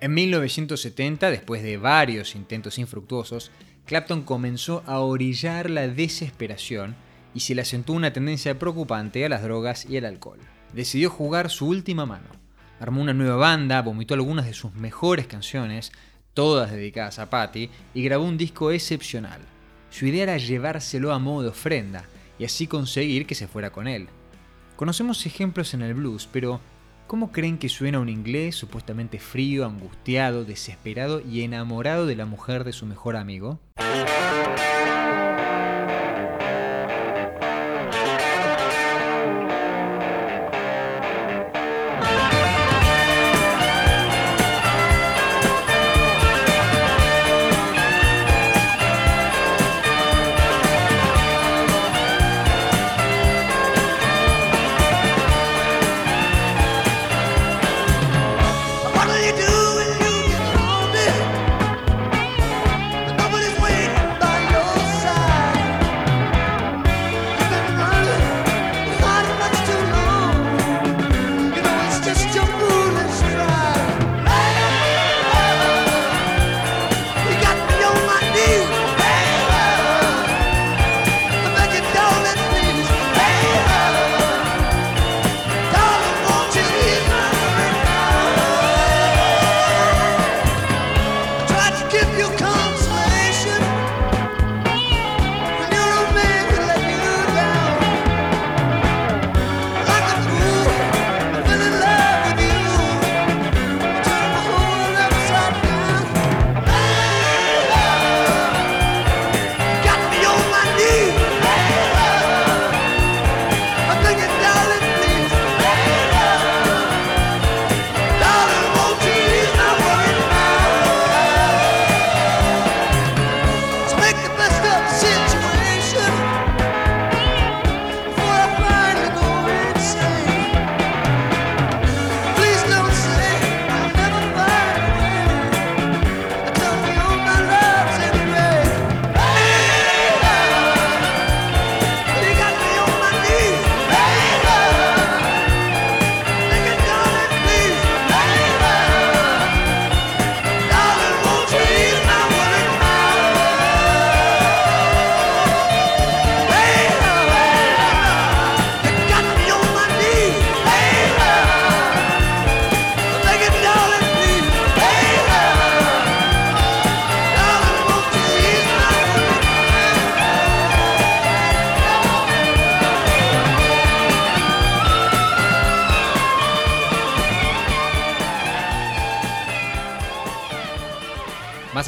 En 0.00 0.12
1970, 0.12 1.30
después 1.30 1.62
de 1.62 1.76
varios 1.76 2.34
intentos 2.34 2.78
infructuosos, 2.78 3.52
Clapton 3.86 4.22
comenzó 4.22 4.82
a 4.86 4.98
orillar 4.98 5.70
la 5.70 5.86
desesperación 5.88 6.96
y 7.34 7.40
se 7.40 7.54
le 7.54 7.62
asentó 7.62 7.92
una 7.92 8.12
tendencia 8.12 8.58
preocupante 8.58 9.24
a 9.24 9.28
las 9.28 9.42
drogas 9.42 9.86
y 9.88 9.96
al 9.96 10.06
alcohol. 10.06 10.40
Decidió 10.72 11.10
jugar 11.10 11.50
su 11.50 11.68
última 11.68 12.04
mano. 12.06 12.28
Armó 12.80 13.00
una 13.00 13.14
nueva 13.14 13.36
banda, 13.36 13.82
vomitó 13.82 14.14
algunas 14.14 14.46
de 14.46 14.54
sus 14.54 14.74
mejores 14.74 15.26
canciones, 15.26 15.92
todas 16.34 16.70
dedicadas 16.70 17.18
a 17.18 17.30
Patty, 17.30 17.70
y 17.94 18.02
grabó 18.02 18.24
un 18.24 18.36
disco 18.36 18.70
excepcional. 18.70 19.40
Su 19.90 20.06
idea 20.06 20.24
era 20.24 20.36
llevárselo 20.36 21.12
a 21.12 21.18
modo 21.18 21.42
de 21.42 21.48
ofrenda 21.48 22.04
y 22.38 22.44
así 22.44 22.66
conseguir 22.66 23.26
que 23.26 23.36
se 23.36 23.46
fuera 23.46 23.70
con 23.70 23.86
él. 23.86 24.08
Conocemos 24.76 25.24
ejemplos 25.24 25.72
en 25.72 25.82
el 25.82 25.94
blues, 25.94 26.28
pero 26.30 26.60
¿cómo 27.06 27.30
creen 27.30 27.58
que 27.58 27.68
suena 27.68 28.00
un 28.00 28.08
inglés 28.08 28.56
supuestamente 28.56 29.20
frío, 29.20 29.64
angustiado, 29.64 30.44
desesperado 30.44 31.20
y 31.20 31.42
enamorado 31.42 32.06
de 32.06 32.16
la 32.16 32.26
mujer 32.26 32.64
de 32.64 32.72
su 32.72 32.84
mejor 32.86 33.16
amigo? 33.16 33.60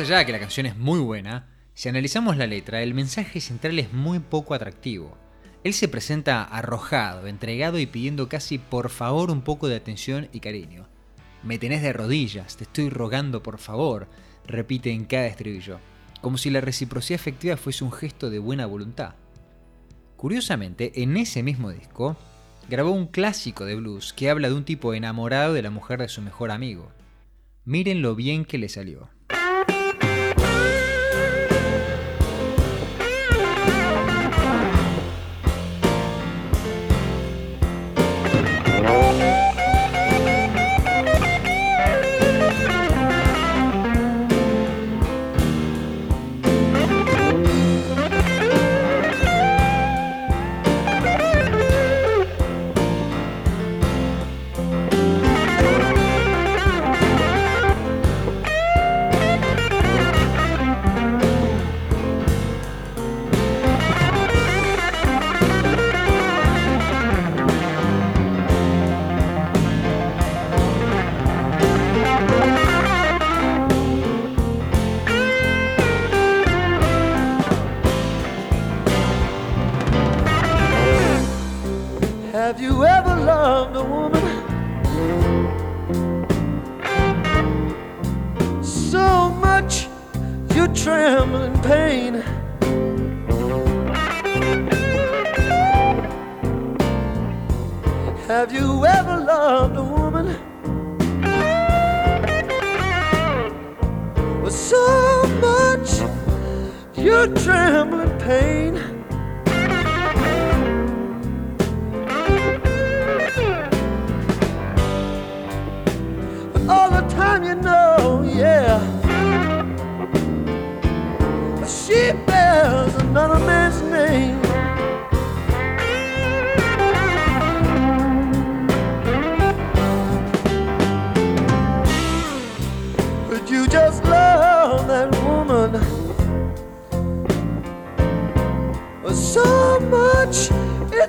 Allá 0.06 0.24
que 0.24 0.30
la 0.30 0.38
canción 0.38 0.66
es 0.66 0.76
muy 0.76 1.00
buena, 1.00 1.48
si 1.74 1.88
analizamos 1.88 2.36
la 2.36 2.46
letra, 2.46 2.80
el 2.80 2.94
mensaje 2.94 3.40
central 3.40 3.76
es 3.80 3.92
muy 3.92 4.20
poco 4.20 4.54
atractivo. 4.54 5.18
Él 5.64 5.74
se 5.74 5.88
presenta 5.88 6.44
arrojado, 6.44 7.26
entregado 7.26 7.80
y 7.80 7.86
pidiendo 7.86 8.28
casi 8.28 8.58
por 8.58 8.88
favor 8.88 9.32
un 9.32 9.42
poco 9.42 9.66
de 9.66 9.74
atención 9.74 10.28
y 10.32 10.38
cariño. 10.38 10.86
Me 11.42 11.58
tenés 11.58 11.82
de 11.82 11.92
rodillas, 11.92 12.56
te 12.56 12.64
estoy 12.64 12.88
rogando 12.88 13.42
por 13.42 13.58
favor, 13.58 14.06
repite 14.46 14.92
en 14.92 15.06
cada 15.06 15.26
estribillo, 15.26 15.80
como 16.20 16.38
si 16.38 16.50
la 16.50 16.60
reciprocidad 16.60 17.20
efectiva 17.20 17.56
fuese 17.56 17.82
un 17.82 17.90
gesto 17.90 18.30
de 18.30 18.38
buena 18.38 18.66
voluntad. 18.66 19.16
Curiosamente, 20.16 21.02
en 21.02 21.16
ese 21.16 21.42
mismo 21.42 21.72
disco, 21.72 22.16
grabó 22.68 22.92
un 22.92 23.08
clásico 23.08 23.64
de 23.64 23.74
blues 23.74 24.12
que 24.12 24.30
habla 24.30 24.48
de 24.48 24.54
un 24.54 24.64
tipo 24.64 24.94
enamorado 24.94 25.52
de 25.52 25.62
la 25.62 25.70
mujer 25.70 25.98
de 26.00 26.08
su 26.08 26.22
mejor 26.22 26.52
amigo. 26.52 26.92
Miren 27.64 28.02
lo 28.02 28.14
bien 28.14 28.44
que 28.44 28.58
le 28.58 28.68
salió. 28.68 29.15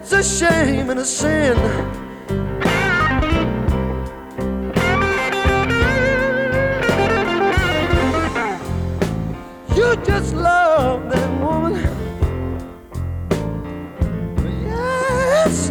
It's 0.10 0.14
a 0.14 0.48
shame 0.48 0.90
and 0.90 1.02
a 1.02 1.06
sin. 1.06 1.58
You 9.76 9.96
just 10.06 10.34
love 10.34 11.10
that 11.12 11.42
woman. 11.42 11.74
Yes, 14.64 15.68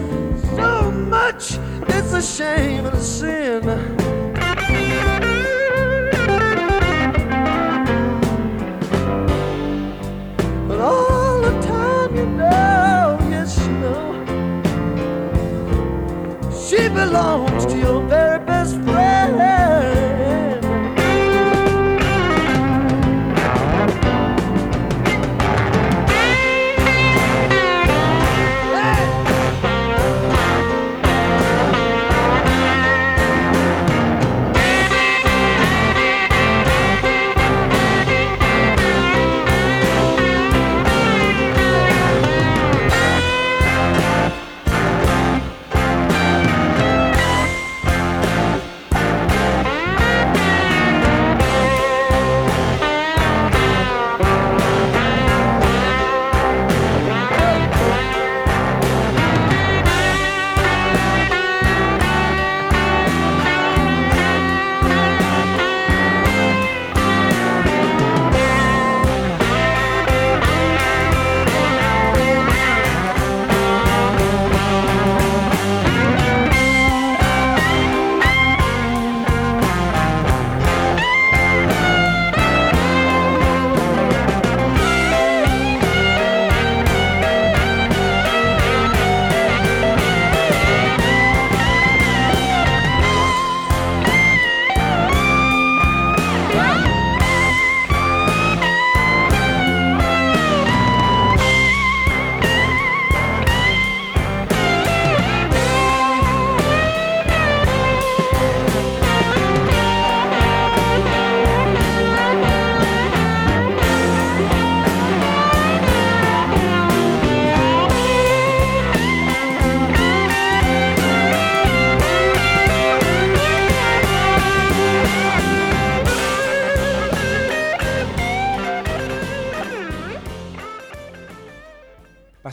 so 0.55 0.91
much, 0.91 1.59
it's 1.89 2.13
a 2.13 2.21
shame 2.21 2.85
and 2.85 2.95
a 2.95 3.01
sin. 3.01 4.06
alone. 17.17 17.46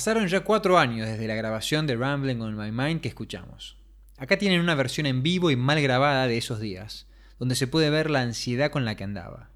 Pasaron 0.04 0.28
ya 0.28 0.42
cuatro 0.42 0.78
años 0.78 1.08
desde 1.08 1.30
la 1.30 1.36
grabación 1.36 1.88
de 1.88 1.96
Rambling 1.96 2.42
on 2.42 2.58
My 2.58 2.74
Mind 2.74 3.00
que 3.00 3.08
escuchamos. 3.08 3.78
Acá 4.18 4.38
tienen 4.38 4.60
una 4.60 4.76
versión 4.76 5.06
en 5.06 5.24
vivo 5.24 5.50
y 5.50 5.56
mal 5.56 5.82
grabada 5.82 6.28
de 6.28 6.38
esos 6.38 6.60
días, 6.60 7.08
donde 7.40 7.56
se 7.56 7.68
puede 7.68 7.90
ver 7.90 8.10
la 8.10 8.20
ansiedad 8.20 8.70
con 8.70 8.84
la 8.84 8.96
que 8.98 9.06
andaba. 9.06 9.50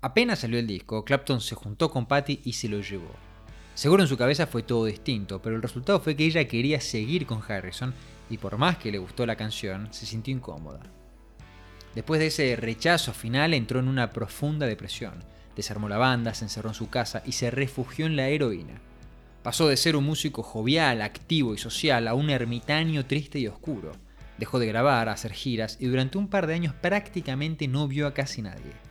Apenas 0.00 0.38
salió 0.38 0.60
el 0.60 0.66
disco, 0.68 1.04
Clapton 1.04 1.40
se 1.40 1.56
juntó 1.56 1.90
con 1.90 2.06
Patty 2.06 2.40
y 2.44 2.52
se 2.52 2.68
lo 2.68 2.80
llevó. 2.80 3.10
Seguro 3.74 4.02
en 4.04 4.08
su 4.08 4.16
cabeza 4.16 4.46
fue 4.46 4.62
todo 4.62 4.84
distinto, 4.84 5.42
pero 5.42 5.56
el 5.56 5.62
resultado 5.62 5.98
fue 5.98 6.14
que 6.14 6.24
ella 6.24 6.46
quería 6.46 6.80
seguir 6.80 7.26
con 7.26 7.42
Harrison 7.46 7.92
y 8.30 8.38
por 8.38 8.58
más 8.58 8.78
que 8.78 8.92
le 8.92 8.98
gustó 8.98 9.26
la 9.26 9.34
canción, 9.34 9.88
se 9.92 10.06
sintió 10.06 10.32
incómoda. 10.32 10.80
Después 11.96 12.20
de 12.20 12.28
ese 12.28 12.54
rechazo 12.54 13.12
final 13.12 13.54
entró 13.54 13.80
en 13.80 13.88
una 13.88 14.10
profunda 14.10 14.66
depresión, 14.66 15.14
desarmó 15.56 15.88
la 15.88 15.98
banda, 15.98 16.32
se 16.32 16.44
encerró 16.44 16.68
en 16.68 16.74
su 16.74 16.88
casa 16.90 17.22
y 17.26 17.32
se 17.32 17.50
refugió 17.50 18.06
en 18.06 18.14
la 18.14 18.28
heroína. 18.28 18.80
Pasó 19.42 19.66
de 19.66 19.76
ser 19.76 19.96
un 19.96 20.04
músico 20.04 20.44
jovial, 20.44 21.02
activo 21.02 21.54
y 21.54 21.58
social 21.58 22.06
a 22.06 22.14
un 22.14 22.30
ermitaño 22.30 23.06
triste 23.06 23.40
y 23.40 23.48
oscuro. 23.48 23.92
Dejó 24.38 24.60
de 24.60 24.66
grabar, 24.66 25.08
hacer 25.08 25.32
giras 25.32 25.76
y 25.80 25.86
durante 25.86 26.18
un 26.18 26.28
par 26.28 26.46
de 26.46 26.54
años 26.54 26.74
prácticamente 26.74 27.66
no 27.66 27.88
vio 27.88 28.06
a 28.06 28.14
casi 28.14 28.42
nadie. 28.42 28.87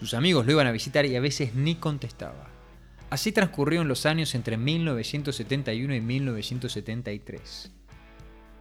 Sus 0.00 0.14
amigos 0.14 0.46
lo 0.46 0.52
iban 0.52 0.66
a 0.66 0.72
visitar 0.72 1.04
y 1.04 1.14
a 1.14 1.20
veces 1.20 1.54
ni 1.54 1.74
contestaba. 1.74 2.48
Así 3.10 3.32
transcurrieron 3.32 3.86
los 3.86 4.06
años 4.06 4.34
entre 4.34 4.56
1971 4.56 5.94
y 5.94 6.00
1973. 6.00 7.70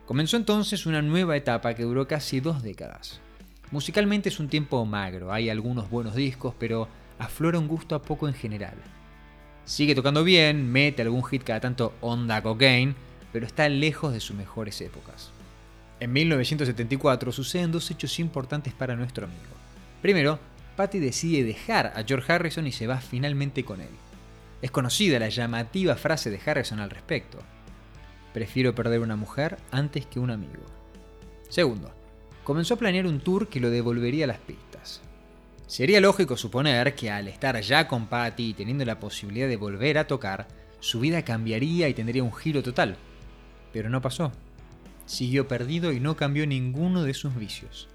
Comenzó 0.06 0.36
entonces 0.36 0.86
una 0.86 1.02
nueva 1.02 1.38
etapa 1.38 1.76
que 1.76 1.84
duró 1.84 2.10
casi 2.10 2.42
dos 2.42 2.62
décadas. 2.62 3.22
Musicalmente 3.72 4.28
es 4.28 4.42
un 4.42 4.50
tiempo 4.50 4.86
magro, 4.86 5.32
hay 5.32 5.50
algunos 5.50 5.90
buenos 5.90 6.14
discos, 6.14 6.56
pero 6.60 6.90
aflora 7.20 7.58
un 7.58 7.70
gusto 7.70 7.96
a 7.96 8.02
poco 8.02 8.28
en 8.28 8.34
general. 8.34 8.76
Sigue 9.64 9.96
tocando 9.96 10.26
bien, 10.26 10.70
mete 10.70 11.04
algún 11.04 11.24
hit 11.24 11.44
cada 11.44 11.62
tanto 11.62 11.94
onda 12.02 12.42
cocaine, 12.44 12.96
pero 13.32 13.46
está 13.46 13.70
lejos 13.70 14.12
de 14.12 14.20
sus 14.20 14.36
mejores 14.36 14.82
épocas. 14.82 15.32
En 16.02 16.12
1974 16.12 17.32
suceden 17.32 17.72
dos 17.72 17.90
hechos 17.92 18.20
importantes 18.20 18.74
para 18.74 18.98
nuestro 18.98 19.26
amigo. 19.26 19.54
Primero, 20.02 20.40
Patty 20.80 21.00
decide 21.00 21.44
dejar 21.44 21.88
a 21.94 22.06
George 22.08 22.32
Harrison 22.32 22.66
y 22.66 22.72
se 22.72 22.88
va 22.88 23.02
finalmente 23.02 23.66
con 23.66 23.82
él. 23.82 23.90
Es 24.62 24.72
conocida 24.72 25.20
la 25.20 25.28
llamativa 25.28 25.98
frase 25.98 26.30
de 26.30 26.40
Harrison 26.46 26.80
al 26.80 26.90
respecto. 26.90 27.38
Prefiero 28.34 28.74
perder 28.74 29.02
una 29.02 29.18
mujer 29.18 29.58
antes 29.72 30.06
que 30.06 30.22
un 30.22 30.32
amigo. 30.32 30.64
Segundo, 31.50 31.94
comenzó 32.46 32.76
a 32.76 32.78
planear 32.78 33.08
un 33.08 33.20
tour 33.20 33.50
que 33.50 33.60
lo 33.60 33.70
devolvería 33.70 34.24
a 34.24 34.30
las 34.30 34.38
pistas. 34.38 35.02
Sería 35.68 36.00
lógico 36.00 36.38
suponer 36.38 36.96
que 36.96 37.12
al 37.12 37.28
estar 37.28 37.60
ya 37.60 37.86
con 37.86 38.08
Patty 38.08 38.52
y 38.52 38.54
teniendo 38.54 38.86
la 38.86 39.02
posibilidad 39.02 39.50
de 39.50 39.58
volver 39.58 39.98
a 39.98 40.08
tocar, 40.08 40.48
su 40.80 41.02
vida 41.02 41.26
cambiaría 41.26 41.90
y 41.90 41.94
tendría 41.94 42.24
un 42.24 42.34
giro 42.34 42.64
total. 42.64 42.96
Pero 43.74 43.90
no 43.90 44.02
pasó. 44.02 44.32
Siguió 45.06 45.46
perdido 45.46 45.92
y 45.92 46.00
no 46.00 46.16
cambió 46.16 46.48
ninguno 46.48 47.04
de 47.04 47.16
sus 47.16 47.36
vicios. 47.36 47.90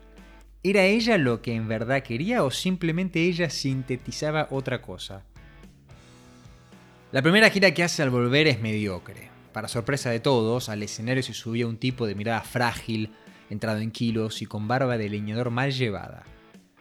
¿Era 0.66 0.85
ella 0.85 1.18
lo 1.18 1.42
que 1.42 1.55
en 1.55 1.68
verdad 1.68 2.03
quería 2.03 2.42
o 2.42 2.50
simplemente 2.50 3.20
ella 3.20 3.50
sintetizaba 3.50 4.48
otra 4.50 4.81
cosa? 4.81 5.22
La 7.12 7.20
primera 7.20 7.50
gira 7.50 7.74
que 7.74 7.83
hace 7.83 8.03
al 8.03 8.09
volver 8.09 8.46
es 8.46 8.62
mediocre. 8.62 9.29
Para 9.53 9.68
sorpresa 9.68 10.09
de 10.09 10.20
todos, 10.20 10.70
al 10.70 10.83
escenario 10.83 11.22
se 11.22 11.35
subía 11.35 11.66
un 11.66 11.77
tipo 11.77 12.07
de 12.07 12.14
mirada 12.14 12.40
frágil, 12.40 13.12
entrado 13.50 13.81
en 13.81 13.90
kilos 13.90 14.40
y 14.40 14.46
con 14.46 14.66
barba 14.66 14.96
de 14.96 15.11
leñador 15.11 15.50
mal 15.50 15.70
llevada. 15.70 16.22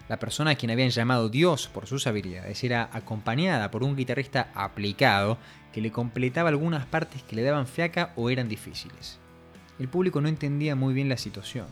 La 0.07 0.17
persona 0.17 0.51
a 0.51 0.55
quien 0.55 0.71
habían 0.71 0.89
llamado 0.89 1.27
Dios 1.27 1.67
por 1.67 1.85
sus 1.85 2.07
habilidades 2.07 2.63
era 2.63 2.89
acompañada 2.93 3.69
por 3.69 3.83
un 3.83 3.97
guitarrista 3.97 4.49
aplicado 4.55 5.37
que 5.73 5.81
le 5.81 5.91
completaba 5.91 6.47
algunas 6.47 6.85
partes 6.85 7.21
que 7.23 7.35
le 7.35 7.43
daban 7.43 7.67
fiaca 7.67 8.13
o 8.15 8.29
eran 8.29 8.47
difíciles. 8.47 9.19
El 9.77 9.89
público 9.89 10.21
no 10.21 10.29
entendía 10.29 10.73
muy 10.73 10.93
bien 10.93 11.09
la 11.09 11.17
situación. 11.17 11.67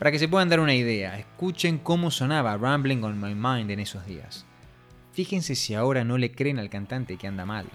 Para 0.00 0.12
que 0.12 0.18
se 0.18 0.28
puedan 0.28 0.48
dar 0.48 0.60
una 0.60 0.74
idea, 0.74 1.18
escuchen 1.18 1.76
cómo 1.76 2.10
sonaba 2.10 2.56
Rambling 2.56 3.04
on 3.04 3.20
My 3.20 3.34
Mind 3.34 3.70
en 3.70 3.80
esos 3.80 4.06
días. 4.06 4.46
Fíjense 5.12 5.54
si 5.54 5.74
ahora 5.74 6.04
no 6.04 6.16
le 6.16 6.32
creen 6.32 6.58
al 6.58 6.70
cantante 6.70 7.18
que 7.18 7.26
anda 7.26 7.44
mal. 7.44 7.66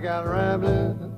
Got 0.00 0.26
rambling. 0.26 1.09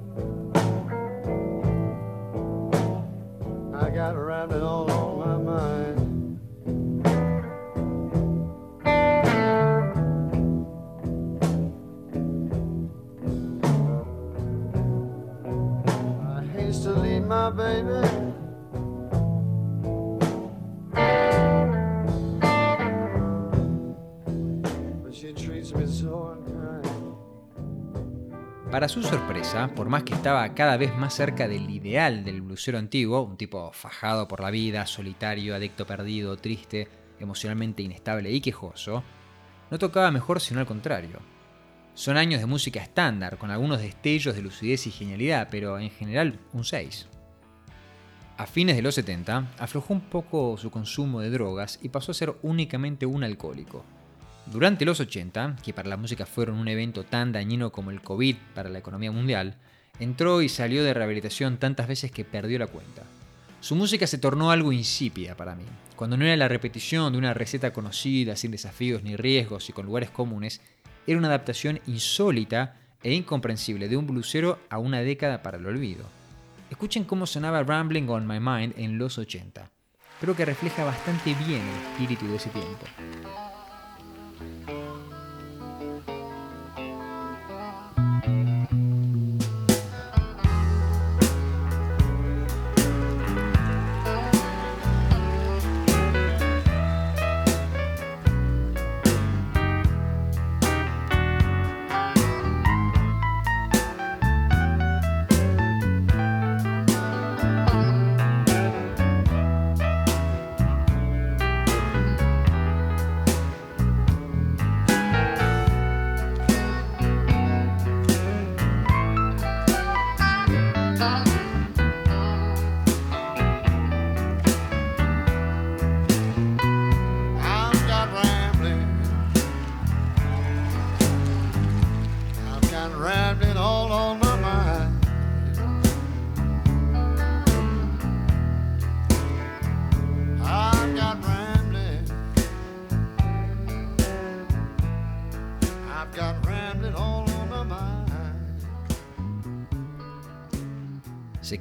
Para 28.82 28.92
su 28.92 29.04
sorpresa, 29.04 29.68
por 29.76 29.88
más 29.88 30.02
que 30.02 30.12
estaba 30.12 30.54
cada 30.54 30.76
vez 30.76 30.92
más 30.96 31.14
cerca 31.14 31.46
del 31.46 31.70
ideal 31.70 32.24
del 32.24 32.42
blusero 32.42 32.78
antiguo, 32.78 33.22
un 33.22 33.36
tipo 33.36 33.70
fajado 33.72 34.26
por 34.26 34.40
la 34.40 34.50
vida, 34.50 34.88
solitario, 34.88 35.54
adicto 35.54 35.86
perdido, 35.86 36.36
triste, 36.36 36.88
emocionalmente 37.20 37.84
inestable 37.84 38.32
y 38.32 38.40
quejoso, 38.40 39.04
no 39.70 39.78
tocaba 39.78 40.10
mejor 40.10 40.40
sino 40.40 40.58
al 40.58 40.66
contrario. 40.66 41.20
Son 41.94 42.16
años 42.16 42.40
de 42.40 42.46
música 42.46 42.82
estándar, 42.82 43.38
con 43.38 43.52
algunos 43.52 43.80
destellos 43.80 44.34
de 44.34 44.42
lucidez 44.42 44.88
y 44.88 44.90
genialidad, 44.90 45.46
pero 45.48 45.78
en 45.78 45.90
general 45.90 46.40
un 46.52 46.64
6. 46.64 47.06
A 48.36 48.46
fines 48.46 48.74
de 48.74 48.82
los 48.82 48.96
70, 48.96 49.52
aflojó 49.60 49.94
un 49.94 50.00
poco 50.00 50.56
su 50.56 50.72
consumo 50.72 51.20
de 51.20 51.30
drogas 51.30 51.78
y 51.82 51.90
pasó 51.90 52.10
a 52.10 52.16
ser 52.16 52.34
únicamente 52.42 53.06
un 53.06 53.22
alcohólico. 53.22 53.84
Durante 54.46 54.84
los 54.84 55.00
80, 55.00 55.56
que 55.64 55.72
para 55.72 55.88
la 55.88 55.96
música 55.96 56.26
fueron 56.26 56.58
un 56.58 56.68
evento 56.68 57.04
tan 57.04 57.32
dañino 57.32 57.70
como 57.70 57.90
el 57.90 58.02
COVID 58.02 58.36
para 58.54 58.68
la 58.68 58.78
economía 58.78 59.12
mundial, 59.12 59.56
entró 60.00 60.42
y 60.42 60.48
salió 60.48 60.82
de 60.84 60.94
rehabilitación 60.94 61.58
tantas 61.58 61.88
veces 61.88 62.10
que 62.10 62.24
perdió 62.24 62.58
la 62.58 62.66
cuenta. 62.66 63.02
Su 63.60 63.76
música 63.76 64.06
se 64.06 64.18
tornó 64.18 64.50
algo 64.50 64.72
insípida 64.72 65.36
para 65.36 65.54
mí. 65.54 65.64
Cuando 65.94 66.16
no 66.16 66.24
era 66.24 66.36
la 66.36 66.48
repetición 66.48 67.12
de 67.12 67.18
una 67.18 67.32
receta 67.32 67.72
conocida, 67.72 68.34
sin 68.34 68.50
desafíos 68.50 69.04
ni 69.04 69.14
riesgos 69.14 69.68
y 69.68 69.72
con 69.72 69.86
lugares 69.86 70.10
comunes, 70.10 70.60
era 71.06 71.18
una 71.18 71.28
adaptación 71.28 71.80
insólita 71.86 72.76
e 73.02 73.14
incomprensible 73.14 73.88
de 73.88 73.96
un 73.96 74.06
blusero 74.06 74.58
a 74.68 74.78
una 74.78 75.00
década 75.00 75.42
para 75.42 75.58
el 75.58 75.66
olvido. 75.66 76.04
Escuchen 76.70 77.04
cómo 77.04 77.26
sonaba 77.26 77.62
Rambling 77.62 78.08
on 78.08 78.26
My 78.26 78.40
Mind 78.40 78.74
en 78.76 78.98
los 78.98 79.18
80. 79.18 79.70
Creo 80.20 80.34
que 80.34 80.44
refleja 80.44 80.84
bastante 80.84 81.34
bien 81.34 81.60
el 81.60 81.92
espíritu 81.92 82.26
de 82.26 82.36
ese 82.36 82.50
tiempo. 82.50 82.86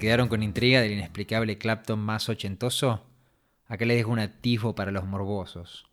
Quedaron 0.01 0.29
con 0.29 0.41
intriga 0.41 0.81
del 0.81 0.93
inexplicable 0.93 1.59
Clapton 1.59 1.99
más 1.99 2.27
ochentoso? 2.27 3.05
Acá 3.67 3.85
les 3.85 3.97
dejo 3.97 4.09
un 4.09 4.17
atisbo 4.17 4.73
para 4.73 4.91
los 4.91 5.05
morbosos. 5.05 5.85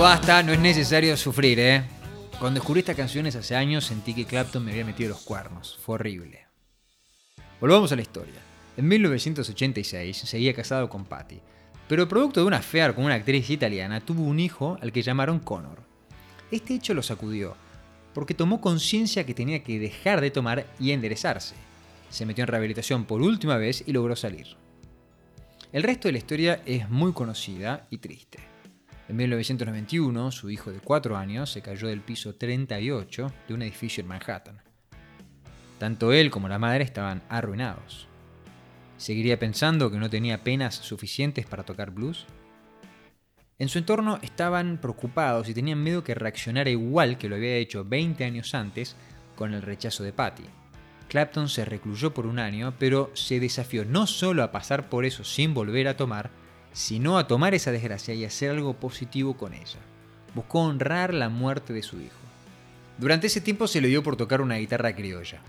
Basta, 0.00 0.44
no 0.44 0.52
es 0.52 0.60
necesario 0.60 1.16
sufrir, 1.16 1.58
¿eh? 1.58 1.82
Cuando 2.38 2.60
descubrí 2.60 2.80
estas 2.80 2.94
canciones 2.94 3.34
hace 3.34 3.56
años 3.56 3.84
sentí 3.84 4.14
que 4.14 4.24
Clapton 4.24 4.64
me 4.64 4.70
había 4.70 4.84
metido 4.84 5.10
los 5.10 5.22
cuernos. 5.22 5.76
Fue 5.82 5.96
horrible. 5.96 6.46
Volvamos 7.60 7.90
a 7.90 7.96
la 7.96 8.02
historia. 8.02 8.40
En 8.76 8.86
1986 8.86 10.16
seguía 10.16 10.54
casado 10.54 10.88
con 10.88 11.04
Patty, 11.04 11.40
pero 11.88 12.06
producto 12.06 12.40
de 12.40 12.46
una 12.46 12.58
affair 12.58 12.94
con 12.94 13.06
una 13.06 13.14
actriz 13.14 13.50
italiana 13.50 14.00
tuvo 14.00 14.22
un 14.22 14.38
hijo 14.38 14.78
al 14.80 14.92
que 14.92 15.02
llamaron 15.02 15.40
Connor. 15.40 15.82
Este 16.52 16.74
hecho 16.74 16.94
lo 16.94 17.02
sacudió, 17.02 17.56
porque 18.14 18.34
tomó 18.34 18.60
conciencia 18.60 19.26
que 19.26 19.34
tenía 19.34 19.64
que 19.64 19.80
dejar 19.80 20.20
de 20.20 20.30
tomar 20.30 20.64
y 20.78 20.92
enderezarse. 20.92 21.56
Se 22.08 22.24
metió 22.24 22.44
en 22.44 22.48
rehabilitación 22.48 23.04
por 23.04 23.20
última 23.20 23.56
vez 23.56 23.82
y 23.84 23.92
logró 23.92 24.14
salir. 24.14 24.46
El 25.72 25.82
resto 25.82 26.06
de 26.06 26.12
la 26.12 26.18
historia 26.18 26.62
es 26.64 26.88
muy 26.88 27.12
conocida 27.12 27.88
y 27.90 27.98
triste. 27.98 28.57
En 29.08 29.16
1991, 29.16 30.30
su 30.30 30.50
hijo 30.50 30.70
de 30.70 30.80
4 30.80 31.16
años 31.16 31.50
se 31.50 31.62
cayó 31.62 31.88
del 31.88 32.02
piso 32.02 32.34
38 32.34 33.32
de 33.48 33.54
un 33.54 33.62
edificio 33.62 34.02
en 34.02 34.08
Manhattan. 34.08 34.60
Tanto 35.78 36.12
él 36.12 36.30
como 36.30 36.48
la 36.48 36.58
madre 36.58 36.84
estaban 36.84 37.22
arruinados. 37.30 38.06
¿Seguiría 38.98 39.38
pensando 39.38 39.90
que 39.90 39.96
no 39.96 40.10
tenía 40.10 40.44
penas 40.44 40.74
suficientes 40.74 41.46
para 41.46 41.62
tocar 41.62 41.90
blues? 41.90 42.26
En 43.58 43.68
su 43.68 43.78
entorno 43.78 44.18
estaban 44.22 44.78
preocupados 44.78 45.48
y 45.48 45.54
tenían 45.54 45.82
miedo 45.82 46.04
que 46.04 46.14
reaccionara 46.14 46.68
igual 46.68 47.16
que 47.16 47.28
lo 47.28 47.36
había 47.36 47.56
hecho 47.56 47.84
20 47.84 48.24
años 48.24 48.54
antes 48.54 48.94
con 49.36 49.54
el 49.54 49.62
rechazo 49.62 50.04
de 50.04 50.12
Patty. 50.12 50.44
Clapton 51.08 51.48
se 51.48 51.64
recluyó 51.64 52.12
por 52.12 52.26
un 52.26 52.38
año, 52.38 52.74
pero 52.78 53.10
se 53.14 53.40
desafió 53.40 53.86
no 53.86 54.06
solo 54.06 54.42
a 54.42 54.52
pasar 54.52 54.90
por 54.90 55.06
eso 55.06 55.24
sin 55.24 55.54
volver 55.54 55.88
a 55.88 55.96
tomar, 55.96 56.30
sino 56.78 57.18
a 57.18 57.26
tomar 57.26 57.54
esa 57.54 57.72
desgracia 57.72 58.14
y 58.14 58.24
hacer 58.24 58.52
algo 58.52 58.72
positivo 58.72 59.36
con 59.36 59.52
ella. 59.52 59.80
Buscó 60.32 60.60
honrar 60.60 61.12
la 61.12 61.28
muerte 61.28 61.72
de 61.72 61.82
su 61.82 62.00
hijo. 62.00 62.14
Durante 62.98 63.26
ese 63.26 63.40
tiempo 63.40 63.66
se 63.66 63.80
le 63.80 63.88
dio 63.88 64.04
por 64.04 64.14
tocar 64.14 64.40
una 64.40 64.58
guitarra 64.58 64.94
criolla. 64.94 65.40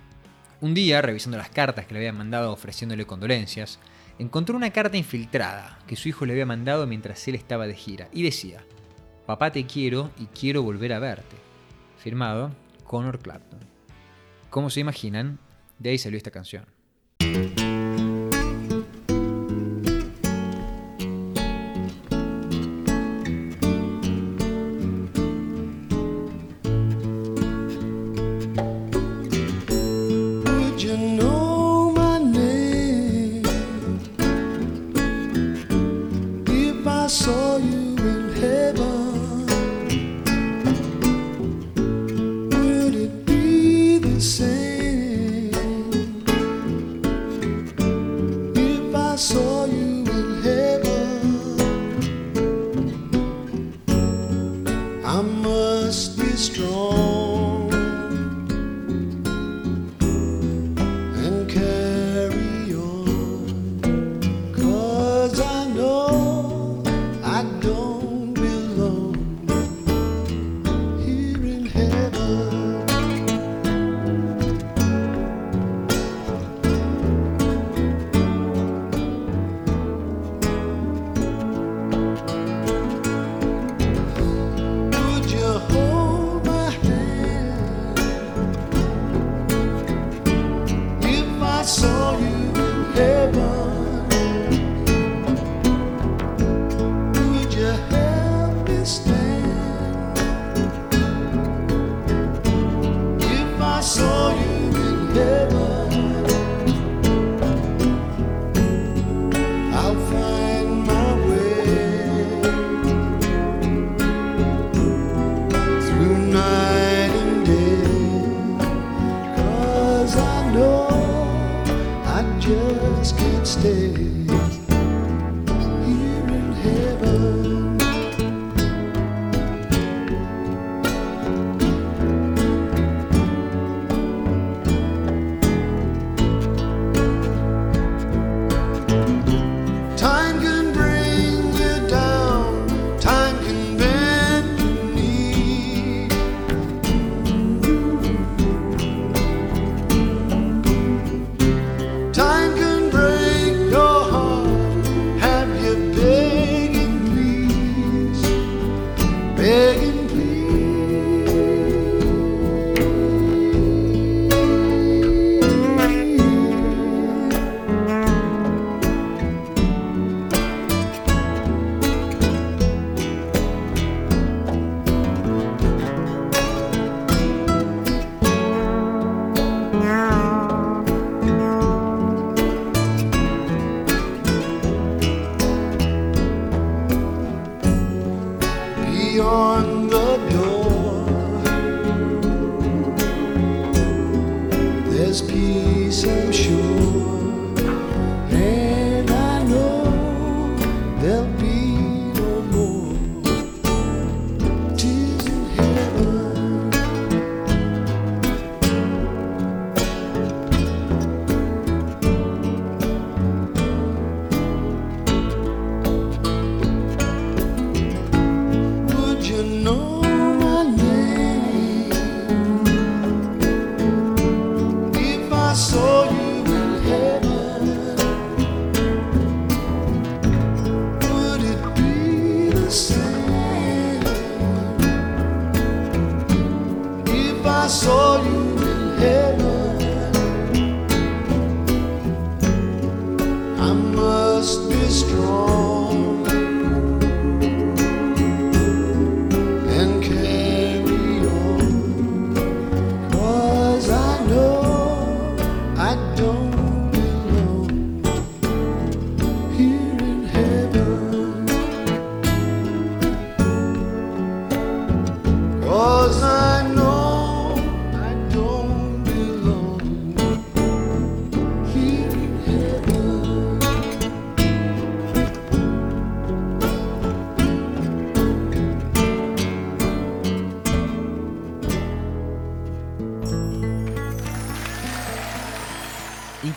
Un 0.60 0.74
día, 0.74 1.04
revisando 1.04 1.38
las 1.38 1.52
cartas 1.52 1.86
que 1.86 1.94
le 1.94 2.00
habían 2.00 2.18
mandado 2.18 2.52
ofreciéndole 2.52 3.06
condolencias, 3.06 3.78
encontró 4.18 4.58
una 4.58 4.72
carta 4.72 4.98
infiltrada 4.98 5.78
que 5.86 5.96
su 5.96 6.10
hijo 6.10 6.26
le 6.26 6.34
había 6.34 6.48
mandado 6.48 6.88
mientras 6.88 7.28
él 7.28 7.36
estaba 7.36 7.68
de 7.68 7.76
gira 7.76 8.10
y 8.12 8.24
decía, 8.24 8.64
Papá 9.28 9.52
te 9.52 9.68
quiero 9.68 10.10
y 10.18 10.26
quiero 10.26 10.64
volver 10.64 10.94
a 10.94 11.00
verte. 11.00 11.36
Firmado 12.00 12.56
Connor 12.86 13.20
Clapton. 13.20 13.60
Como 14.50 14.72
se 14.72 14.80
imaginan, 14.80 15.38
de 15.78 15.92
ahí 15.92 16.00
salió 16.00 16.18
esta 16.18 16.32
canción. 16.32 16.66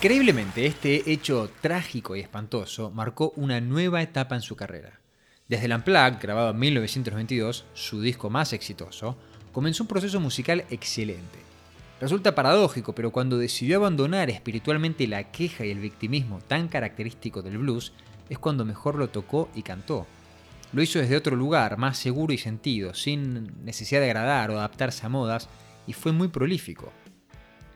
Increíblemente, 0.03 0.65
este 0.65 1.09
hecho 1.09 1.49
trágico 1.61 2.17
y 2.17 2.19
espantoso 2.19 2.91
marcó 2.91 3.31
una 3.37 3.61
nueva 3.61 4.01
etapa 4.01 4.35
en 4.35 4.41
su 4.41 4.57
carrera. 4.57 4.99
Desde 5.47 5.67
el 5.67 5.71
Unplugged, 5.71 6.19
grabado 6.21 6.49
en 6.49 6.59
1992, 6.59 7.63
su 7.73 8.01
disco 8.01 8.29
más 8.29 8.51
exitoso, 8.51 9.15
comenzó 9.53 9.83
un 9.83 9.87
proceso 9.87 10.19
musical 10.19 10.65
excelente. 10.69 11.39
Resulta 12.01 12.35
paradójico, 12.35 12.93
pero 12.93 13.11
cuando 13.11 13.37
decidió 13.37 13.77
abandonar 13.77 14.29
espiritualmente 14.29 15.07
la 15.07 15.31
queja 15.31 15.65
y 15.65 15.71
el 15.71 15.79
victimismo 15.79 16.39
tan 16.39 16.67
característico 16.67 17.41
del 17.41 17.59
blues, 17.59 17.93
es 18.29 18.37
cuando 18.37 18.65
mejor 18.65 18.95
lo 18.95 19.07
tocó 19.07 19.47
y 19.55 19.61
cantó. 19.61 20.05
Lo 20.73 20.81
hizo 20.81 20.99
desde 20.99 21.15
otro 21.15 21.37
lugar, 21.37 21.77
más 21.77 21.97
seguro 21.97 22.33
y 22.33 22.37
sentido, 22.37 22.93
sin 22.93 23.63
necesidad 23.63 24.01
de 24.01 24.07
agradar 24.07 24.51
o 24.51 24.57
adaptarse 24.57 25.05
a 25.05 25.09
modas, 25.09 25.47
y 25.87 25.93
fue 25.93 26.11
muy 26.11 26.27
prolífico. 26.27 26.91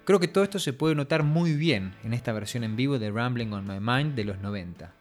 Creo 0.07 0.21
que 0.21 0.29
todo 0.29 0.45
esto 0.45 0.57
se 0.57 0.71
puede 0.71 0.95
notar 0.95 1.23
muy 1.23 1.51
bien 1.51 1.93
en 2.05 2.13
esta 2.13 2.31
versión 2.31 2.63
en 2.63 2.77
vivo 2.77 2.97
de 2.97 3.11
Rambling 3.11 3.51
on 3.51 3.67
My 3.67 3.81
Mind 3.81 4.15
de 4.15 4.23
los 4.23 4.39
90. 4.39 4.96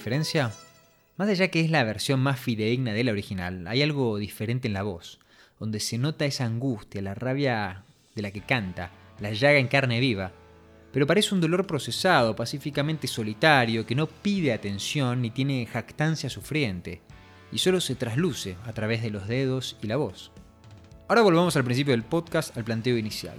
Diferencia? 0.00 0.50
Más 1.18 1.28
allá 1.28 1.48
que 1.48 1.60
es 1.60 1.70
la 1.70 1.84
versión 1.84 2.20
más 2.20 2.40
fidedigna 2.40 2.94
de 2.94 3.04
la 3.04 3.12
original, 3.12 3.66
hay 3.66 3.82
algo 3.82 4.16
diferente 4.16 4.66
en 4.66 4.72
la 4.72 4.82
voz, 4.82 5.20
donde 5.58 5.78
se 5.78 5.98
nota 5.98 6.24
esa 6.24 6.46
angustia, 6.46 7.02
la 7.02 7.14
rabia 7.14 7.84
de 8.14 8.22
la 8.22 8.30
que 8.30 8.40
canta, 8.40 8.92
la 9.20 9.30
llaga 9.32 9.58
en 9.58 9.68
carne 9.68 10.00
viva, 10.00 10.32
pero 10.90 11.06
parece 11.06 11.34
un 11.34 11.42
dolor 11.42 11.66
procesado, 11.66 12.34
pacíficamente 12.34 13.08
solitario, 13.08 13.84
que 13.84 13.94
no 13.94 14.06
pide 14.06 14.54
atención 14.54 15.20
ni 15.20 15.30
tiene 15.30 15.66
jactancia 15.66 16.30
sufriente, 16.30 17.02
y 17.52 17.58
solo 17.58 17.82
se 17.82 17.94
trasluce 17.94 18.56
a 18.64 18.72
través 18.72 19.02
de 19.02 19.10
los 19.10 19.28
dedos 19.28 19.76
y 19.82 19.86
la 19.86 19.96
voz. 19.96 20.32
Ahora 21.08 21.20
volvamos 21.20 21.56
al 21.56 21.64
principio 21.64 21.92
del 21.92 22.04
podcast, 22.04 22.56
al 22.56 22.64
planteo 22.64 22.96
inicial. 22.96 23.36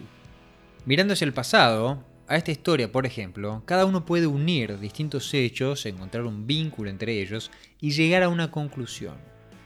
Mirando 0.86 1.14
hacia 1.14 1.26
el 1.26 1.34
pasado, 1.34 2.04
a 2.28 2.38
esta 2.38 2.52
historia, 2.52 2.92
por 2.92 3.06
ejemplo, 3.06 3.64
cada 3.66 3.86
uno 3.86 4.06
puede 4.06 4.28
unir 4.28 4.80
distintos 4.80 5.34
hechos, 5.34 5.86
encontrar 5.86 6.26
un 6.26 6.48
vínculo 6.48 6.90
entre 6.90 7.22
ellos 7.22 7.52
y 7.80 7.92
llegar 7.92 8.24
a 8.24 8.30
una 8.30 8.52
conclusión. 8.52 9.16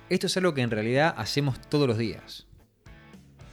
Esto 0.10 0.28
es 0.28 0.38
algo 0.38 0.54
que 0.54 0.62
en 0.62 0.72
realidad 0.72 1.14
hacemos 1.18 1.60
todos 1.70 1.88
los 1.88 1.98
días. 1.98 2.46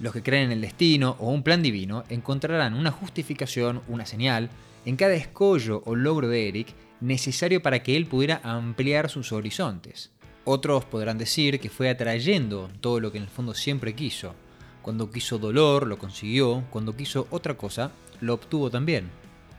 Los 0.00 0.12
que 0.12 0.22
creen 0.22 0.44
en 0.44 0.52
el 0.52 0.60
destino 0.60 1.16
o 1.18 1.30
un 1.30 1.42
plan 1.42 1.62
divino 1.62 2.04
encontrarán 2.08 2.74
una 2.74 2.90
justificación, 2.90 3.82
una 3.88 4.06
señal, 4.06 4.50
en 4.84 4.96
cada 4.96 5.14
escollo 5.14 5.82
o 5.86 5.94
logro 5.94 6.28
de 6.28 6.48
Eric 6.48 6.74
necesario 7.00 7.62
para 7.62 7.82
que 7.82 7.96
él 7.96 8.06
pudiera 8.06 8.40
ampliar 8.42 9.10
sus 9.10 9.32
horizontes. 9.32 10.10
Otros 10.44 10.84
podrán 10.84 11.18
decir 11.18 11.60
que 11.60 11.70
fue 11.70 11.88
atrayendo 11.88 12.68
todo 12.80 12.98
lo 12.98 13.12
que 13.12 13.18
en 13.18 13.24
el 13.24 13.30
fondo 13.30 13.54
siempre 13.54 13.94
quiso. 13.94 14.34
Cuando 14.82 15.10
quiso 15.10 15.38
dolor, 15.38 15.86
lo 15.86 15.98
consiguió. 15.98 16.64
Cuando 16.70 16.96
quiso 16.96 17.28
otra 17.30 17.56
cosa, 17.56 17.92
lo 18.22 18.34
obtuvo 18.34 18.70
también. 18.70 19.10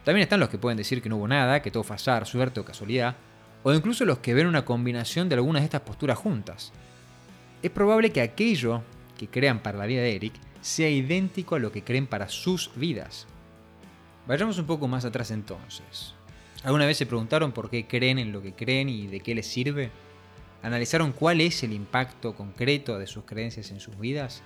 También 0.04 0.24
están 0.24 0.40
los 0.40 0.50
que 0.50 0.58
pueden 0.58 0.78
decir 0.78 1.02
que 1.02 1.10
no 1.10 1.18
hubo 1.18 1.28
nada, 1.28 1.62
que 1.62 1.70
todo 1.70 1.84
fue 1.84 1.98
suerte 1.98 2.60
o 2.60 2.66
casualidad. 2.66 3.16
O 3.62 3.74
incluso 3.74 4.06
los 4.06 4.20
que 4.20 4.34
ven 4.34 4.48
una 4.48 4.66
combinación 4.66 5.30
de 5.30 5.36
algunas 5.36 5.62
de 5.62 5.66
estas 5.66 5.82
posturas 5.82 6.18
juntas. 6.18 6.74
Es 7.62 7.72
probable 7.72 8.12
que 8.12 8.22
aquello 8.22 8.82
que 9.18 9.28
crean 9.28 9.60
para 9.60 9.78
la 9.78 9.86
vida 9.86 10.02
de 10.02 10.16
Eric 10.16 10.34
sea 10.62 10.90
idéntico 10.90 11.56
a 11.56 11.60
lo 11.60 11.72
que 11.72 11.84
creen 11.84 12.08
para 12.08 12.28
sus 12.30 12.72
vidas. 12.76 13.28
Vayamos 14.28 14.58
un 14.58 14.66
poco 14.66 14.88
más 14.88 15.06
atrás 15.06 15.32
entonces. 15.32 16.14
¿Alguna 16.64 16.86
vez 16.86 16.98
se 16.98 17.06
preguntaron 17.06 17.52
por 17.52 17.70
qué 17.70 17.88
creen 17.88 18.20
en 18.20 18.32
lo 18.32 18.42
que 18.42 18.54
creen 18.54 18.88
y 18.90 19.08
de 19.08 19.20
qué 19.20 19.36
les 19.36 19.48
sirve? 19.48 19.92
¿Analizaron 20.62 21.12
cuál 21.12 21.42
es 21.42 21.64
el 21.64 21.74
impacto 21.74 22.34
concreto 22.36 22.98
de 22.98 23.08
sus 23.08 23.26
creencias 23.26 23.72
en 23.72 23.82
sus 23.82 24.00
vidas? 24.00 24.42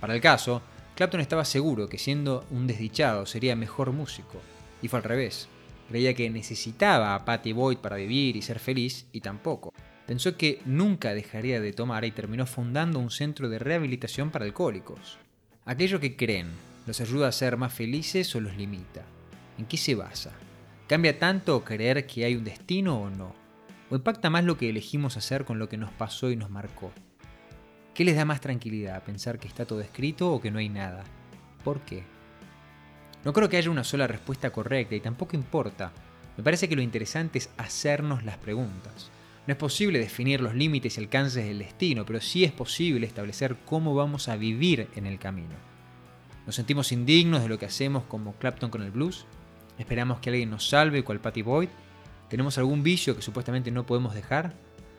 Para 0.00 0.14
el 0.14 0.20
caso, 0.20 0.62
Clapton 0.98 1.20
estaba 1.20 1.44
seguro 1.44 1.88
que 1.88 1.96
siendo 1.96 2.44
un 2.50 2.66
desdichado 2.66 3.24
sería 3.24 3.54
mejor 3.54 3.92
músico, 3.92 4.40
y 4.82 4.88
fue 4.88 4.98
al 4.98 5.04
revés. 5.04 5.48
Creía 5.88 6.12
que 6.12 6.28
necesitaba 6.28 7.14
a 7.14 7.24
Patty 7.24 7.52
Boyd 7.52 7.78
para 7.78 7.94
vivir 7.94 8.34
y 8.34 8.42
ser 8.42 8.58
feliz, 8.58 9.06
y 9.12 9.20
tampoco. 9.20 9.72
Pensó 10.08 10.36
que 10.36 10.60
nunca 10.64 11.14
dejaría 11.14 11.60
de 11.60 11.72
tomar 11.72 12.04
y 12.04 12.10
terminó 12.10 12.46
fundando 12.46 12.98
un 12.98 13.12
centro 13.12 13.48
de 13.48 13.60
rehabilitación 13.60 14.32
para 14.32 14.44
alcohólicos. 14.44 15.18
Aquello 15.66 16.00
que 16.00 16.16
creen, 16.16 16.48
¿los 16.84 17.00
ayuda 17.00 17.28
a 17.28 17.32
ser 17.32 17.56
más 17.56 17.72
felices 17.72 18.34
o 18.34 18.40
los 18.40 18.56
limita? 18.56 19.04
¿En 19.56 19.66
qué 19.66 19.76
se 19.76 19.94
basa? 19.94 20.32
¿Cambia 20.88 21.16
tanto 21.16 21.62
creer 21.62 22.08
que 22.08 22.24
hay 22.24 22.34
un 22.34 22.42
destino 22.42 23.00
o 23.02 23.08
no? 23.08 23.36
¿O 23.88 23.94
impacta 23.94 24.30
más 24.30 24.42
lo 24.42 24.58
que 24.58 24.68
elegimos 24.68 25.16
hacer 25.16 25.44
con 25.44 25.60
lo 25.60 25.68
que 25.68 25.76
nos 25.76 25.92
pasó 25.92 26.28
y 26.32 26.34
nos 26.34 26.50
marcó? 26.50 26.90
¿Qué 27.98 28.04
les 28.04 28.14
da 28.14 28.24
más 28.24 28.40
tranquilidad? 28.40 29.02
¿Pensar 29.02 29.40
que 29.40 29.48
está 29.48 29.66
todo 29.66 29.80
escrito 29.80 30.32
o 30.32 30.40
que 30.40 30.52
no 30.52 30.60
hay 30.60 30.68
nada? 30.68 31.02
¿Por 31.64 31.80
qué? 31.80 32.04
No 33.24 33.32
creo 33.32 33.48
que 33.48 33.56
haya 33.56 33.72
una 33.72 33.82
sola 33.82 34.06
respuesta 34.06 34.50
correcta 34.50 34.94
y 34.94 35.00
tampoco 35.00 35.34
importa. 35.34 35.90
Me 36.36 36.44
parece 36.44 36.68
que 36.68 36.76
lo 36.76 36.82
interesante 36.82 37.38
es 37.38 37.50
hacernos 37.56 38.22
las 38.22 38.36
preguntas. 38.36 39.10
No 39.48 39.52
es 39.52 39.58
posible 39.58 39.98
definir 39.98 40.40
los 40.40 40.54
límites 40.54 40.96
y 40.96 41.00
alcances 41.00 41.44
del 41.44 41.58
destino, 41.58 42.06
pero 42.06 42.20
sí 42.20 42.44
es 42.44 42.52
posible 42.52 43.04
establecer 43.04 43.56
cómo 43.66 43.96
vamos 43.96 44.28
a 44.28 44.36
vivir 44.36 44.88
en 44.94 45.04
el 45.04 45.18
camino. 45.18 45.56
¿Nos 46.46 46.54
sentimos 46.54 46.92
indignos 46.92 47.42
de 47.42 47.48
lo 47.48 47.58
que 47.58 47.66
hacemos 47.66 48.04
como 48.04 48.34
Clapton 48.34 48.70
con 48.70 48.82
el 48.82 48.92
blues? 48.92 49.26
¿Esperamos 49.76 50.20
que 50.20 50.30
alguien 50.30 50.50
nos 50.50 50.68
salve 50.68 51.02
cual 51.02 51.18
Patty 51.18 51.42
Boyd? 51.42 51.68
¿Tenemos 52.28 52.58
algún 52.58 52.84
vicio 52.84 53.16
que 53.16 53.22
supuestamente 53.22 53.72
no 53.72 53.86
podemos 53.86 54.14
dejar? 54.14 54.54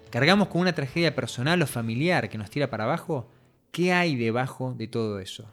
¿Cargamos 0.09 0.47
con 0.47 0.61
una 0.61 0.73
tragedia 0.73 1.13
personal 1.13 1.61
o 1.61 1.67
familiar 1.67 2.29
que 2.29 2.37
nos 2.39 2.49
tira 2.49 2.69
para 2.69 2.85
abajo? 2.85 3.29
¿Qué 3.71 3.93
hay 3.93 4.15
debajo 4.15 4.73
de 4.73 4.87
todo 4.87 5.19
eso? 5.19 5.45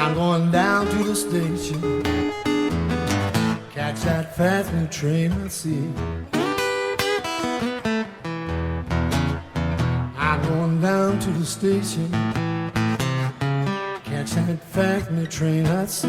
I'm 0.00 0.14
going 0.14 0.50
down 0.50 0.86
to 0.86 1.04
the 1.04 1.14
station. 1.14 2.02
Catch 3.70 4.00
that 4.00 4.34
fast 4.34 4.72
new 4.72 4.86
train 4.86 5.30
I 5.30 5.48
see. 5.48 5.92
I'm 10.16 10.42
going 10.48 10.80
down 10.80 11.18
to 11.18 11.30
the 11.32 11.44
station. 11.44 12.10
Catch 14.02 14.30
that 14.30 14.64
fast 14.64 15.10
new 15.10 15.26
train 15.26 15.66
I 15.66 15.84
see. 15.84 16.08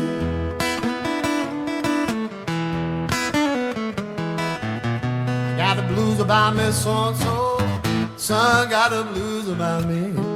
Got 5.58 5.76
the 5.76 5.84
blues 5.94 6.22
about 6.22 6.56
me 6.56 6.72
so 6.72 7.10
and 7.10 7.18
so. 7.18 7.58
Son 8.16 8.70
got 8.70 8.92
the 8.92 9.04
blues 9.12 9.50
about 9.50 9.86
me. 9.86 10.31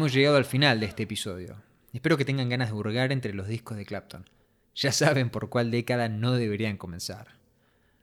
Hemos 0.00 0.14
llegado 0.14 0.38
al 0.38 0.46
final 0.46 0.80
de 0.80 0.86
este 0.86 1.02
episodio. 1.02 1.62
Espero 1.92 2.16
que 2.16 2.24
tengan 2.24 2.48
ganas 2.48 2.70
de 2.70 2.74
hurgar 2.74 3.12
entre 3.12 3.34
los 3.34 3.48
discos 3.48 3.76
de 3.76 3.84
Clapton. 3.84 4.30
Ya 4.74 4.92
saben 4.92 5.28
por 5.28 5.50
cuál 5.50 5.70
década 5.70 6.08
no 6.08 6.32
deberían 6.32 6.78
comenzar. 6.78 7.36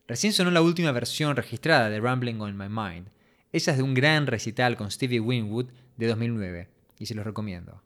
Recién 0.07 0.31
sonó 0.31 0.51
la 0.51 0.61
última 0.61 0.91
versión 0.91 1.35
registrada 1.35 1.89
de 1.89 1.99
Rambling 1.99 2.39
on 2.39 2.55
My 2.55 2.69
Mind. 2.69 3.07
Esa 3.51 3.71
es 3.71 3.77
de 3.77 3.83
un 3.83 3.95
gran 3.95 4.27
recital 4.27 4.77
con 4.77 4.91
Stevie 4.91 5.19
Winwood 5.19 5.71
de 5.97 6.05
2009, 6.05 6.69
y 6.99 7.07
se 7.07 7.15
los 7.15 7.25
recomiendo. 7.25 7.81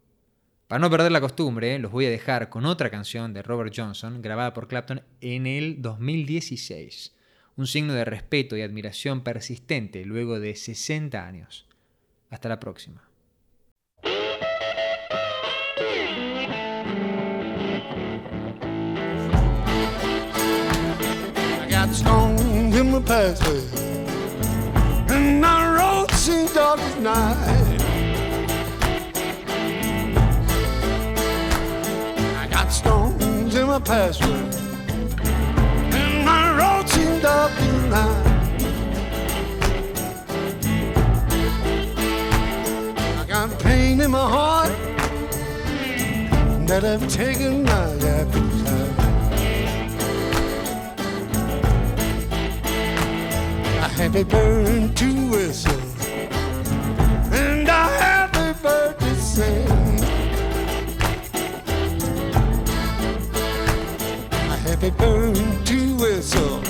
Para 0.68 0.80
no 0.80 0.89
perder 0.89 1.14
la 1.14 1.22
costumbre, 1.22 1.80
los 1.80 1.93
voy 1.93 2.07
a 2.07 2.09
dejar 2.09 2.49
con 2.49 2.66
otra 2.66 2.89
canción 2.89 3.34
de 3.34 3.43
Robert 3.43 3.74
Johnson 3.74 4.22
grabada 4.22 4.53
por 4.53 4.68
Clapton 4.68 5.03
en 5.22 5.47
el 5.47 5.82
2016. 5.82 7.16
Un 7.55 7.66
signo 7.66 7.93
de 7.93 8.03
respeto 8.03 8.57
y 8.57 8.62
admiración 8.62 9.24
persistente 9.24 10.03
luego 10.03 10.41
de 10.41 10.57
60 10.57 11.26
años. 11.26 11.66
Hasta 12.30 12.49
la 12.49 12.59
próxima. 12.59 13.11
I 21.91 21.93
got 21.93 21.99
stones 21.99 22.77
in 22.77 22.89
my 22.89 23.01
pathway, 23.01 23.63
and 25.13 25.41
my 25.41 25.77
road 25.77 26.09
seems 26.11 26.53
dark 26.53 26.79
as 26.79 26.95
night. 26.95 27.81
I 32.37 32.47
got 32.49 32.71
stones 32.71 33.55
in 33.55 33.67
my 33.67 33.79
pathway, 33.79 34.39
and 35.91 36.25
my 36.25 36.55
road 36.57 36.87
seems 36.87 37.21
dark 37.21 37.51
as 37.51 37.83
night. 37.89 38.27
I 43.19 43.25
got 43.27 43.59
pain 43.59 43.99
in 43.99 44.11
my 44.11 44.29
heart 44.29 44.71
that 46.67 46.85
I've 46.85 47.05
taken 47.09 47.63
my 47.63 47.93
appetite. 47.95 48.61
I 53.91 54.03
have 54.03 54.15
a 54.15 54.23
bird 54.23 54.95
to 54.97 55.29
whistle, 55.29 55.81
and 57.33 57.69
I 57.69 57.87
have 57.99 58.33
a 58.35 58.53
bird 58.63 58.97
to 58.99 59.15
sing. 59.15 59.67
I 64.31 64.55
have 64.65 64.83
a 64.83 64.91
bird 64.91 65.35
to 65.65 65.95
whistle, 65.97 66.63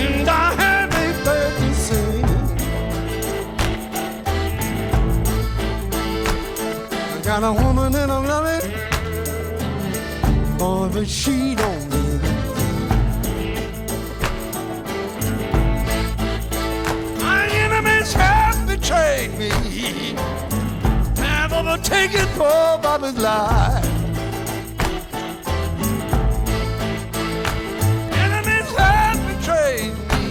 and 0.00 0.28
I 0.28 0.54
have 0.54 0.90
a 0.94 1.24
bird 1.24 1.52
to 1.58 1.74
sing. 1.74 2.24
I 7.10 7.20
got 7.22 7.42
a 7.42 7.52
woman 7.52 7.94
and 7.94 8.10
I'm 8.10 8.24
loving, 8.24 8.70
boy, 10.58 10.88
but 10.94 11.08
she 11.08 11.54
don't 11.54 11.91
betrayed 18.92 19.38
me, 19.38 19.48
have 21.22 21.52
overtaken 21.52 22.26
poor 22.36 22.78
Bobby's 22.78 23.16
life. 23.16 23.84
Enemies 28.12 28.70
have 28.76 29.18
betrayed 29.28 29.94
me, 30.10 30.24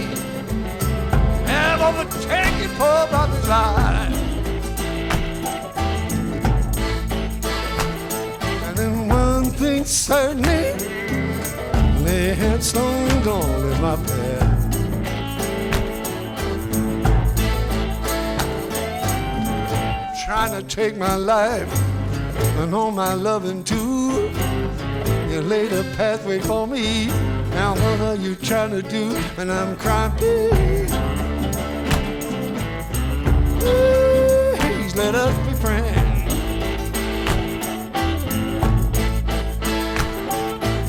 have 1.46 1.80
overtaken 1.82 2.70
poor 2.78 3.06
Bobby's 3.10 3.48
life. 3.48 4.18
And 8.66 8.76
then 8.76 9.08
one 9.08 9.50
thing 9.50 9.84
certainly, 9.84 10.62
stones 12.62 13.26
all 13.26 13.72
in 13.72 13.80
my 13.80 13.96
trying 20.32 20.58
to 20.58 20.74
take 20.74 20.96
my 20.96 21.14
life 21.14 21.70
and 22.60 22.74
all 22.74 22.90
my 22.90 23.12
loving 23.12 23.62
too. 23.62 24.30
You 25.28 25.42
laid 25.42 25.70
a 25.74 25.82
pathway 25.94 26.38
for 26.38 26.66
me. 26.66 27.08
Now 27.50 27.74
what 27.74 28.00
are 28.00 28.14
you 28.14 28.34
trying 28.36 28.70
to 28.70 28.80
do? 28.80 29.14
And 29.36 29.52
I'm 29.52 29.76
crying, 29.76 30.10
please. 30.12 30.90
Let 34.96 35.14
us 35.14 35.36
be 35.46 35.54
friends. 35.64 36.32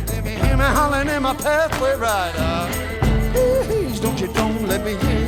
Let 0.10 0.24
me 0.24 0.32
hear 0.32 0.56
me 0.56 0.70
hollering 0.78 1.10
in 1.10 1.22
my 1.22 1.34
pathway 1.34 1.96
rider. 1.98 2.70
Please 3.34 4.00
don't 4.00 4.18
you 4.22 4.28
don't 4.28 4.66
let 4.70 4.86
me 4.86 4.94
in. 4.94 5.23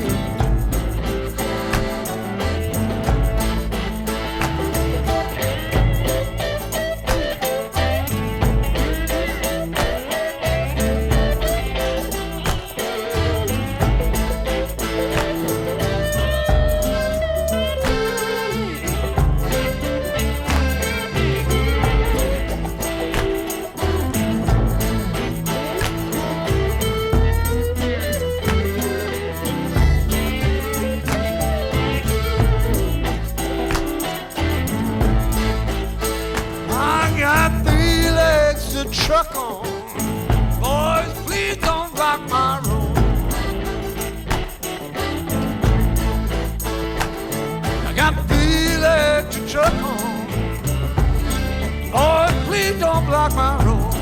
Please 53.25 53.35
don't 53.35 53.59
block 53.59 53.59
my 53.59 53.65
road. 53.65 53.93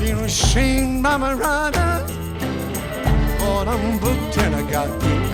Been 0.00 0.18
ashamed 0.24 1.02
by 1.02 1.16
my 1.16 1.34
rider. 1.34 2.04
But 3.38 3.68
I'm 3.68 3.98
booked 3.98 4.38
and 4.38 4.54
I 4.54 4.70
got 4.70 5.00
to 5.00 5.27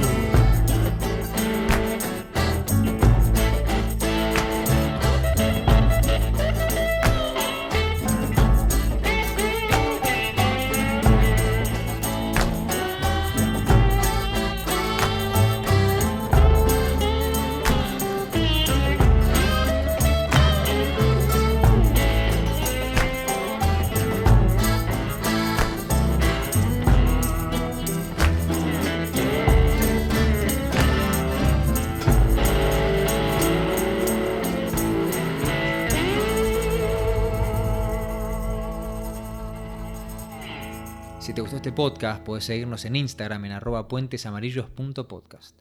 podcast, 41.74 42.22
puedes 42.22 42.44
seguirnos 42.44 42.84
en 42.84 42.94
Instagram 42.94 43.44
en 43.46 43.52
arroba 43.52 43.88
puentesamarillos.podcast. 43.88 45.58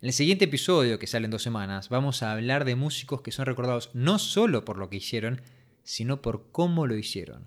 En 0.00 0.06
el 0.06 0.12
siguiente 0.14 0.46
episodio, 0.46 0.98
que 0.98 1.06
sale 1.06 1.26
en 1.26 1.30
dos 1.30 1.42
semanas, 1.42 1.90
vamos 1.90 2.22
a 2.22 2.32
hablar 2.32 2.64
de 2.64 2.76
músicos 2.76 3.20
que 3.20 3.30
son 3.30 3.44
recordados 3.44 3.90
no 3.92 4.18
solo 4.18 4.64
por 4.64 4.78
lo 4.78 4.88
que 4.88 4.96
hicieron, 4.96 5.42
sino 5.82 6.22
por 6.22 6.50
cómo 6.50 6.86
lo 6.86 6.96
hicieron. 6.96 7.46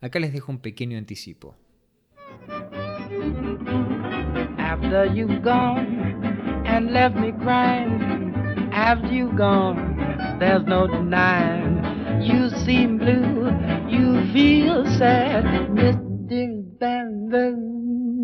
Acá 0.00 0.18
les 0.18 0.32
dejo 0.32 0.50
un 0.50 0.58
pequeño 0.58 0.98
anticipo. 0.98 1.54
After 4.58 5.06
you've 5.14 5.40
gone 5.42 6.66
and 6.66 6.90
left 6.92 7.14
me 7.14 7.32
crying, 7.32 8.34
after 8.72 9.12
you've 9.12 9.36
gone, 9.36 9.96
there's 10.40 10.64
no 10.66 10.88
denying. 10.88 11.80
You 12.20 12.50
seem 12.64 12.98
blue, 12.98 13.50
you 13.88 14.32
feel 14.32 14.84
sad. 14.98 15.44
Band 16.84 17.32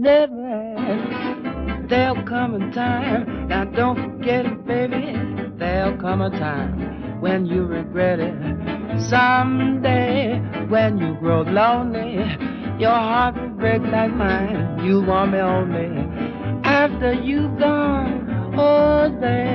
never 0.02 0.48
had. 0.76 1.88
There'll 1.88 2.22
come 2.24 2.61
a 2.61 2.70
time, 2.74 3.48
now 3.48 3.64
don't 3.64 3.96
forget 3.96 4.44
it, 4.44 4.66
baby. 4.66 5.16
There'll 5.56 5.96
come 5.96 6.20
a 6.20 6.28
time 6.28 7.22
when 7.22 7.46
you 7.46 7.64
regret 7.64 8.20
it. 8.20 8.34
Someday, 9.08 10.40
when 10.68 10.98
you 10.98 11.14
grow 11.20 11.40
lonely, 11.40 12.16
your 12.78 12.90
heart 12.90 13.34
will 13.40 13.56
break 13.56 13.80
like 13.80 14.12
mine. 14.12 14.84
You 14.84 15.00
want 15.00 15.32
me 15.32 15.38
only 15.38 15.88
after 16.62 17.14
you've 17.14 17.58
gone. 17.58 18.54
Oh, 18.58 19.08
there's 19.22 19.50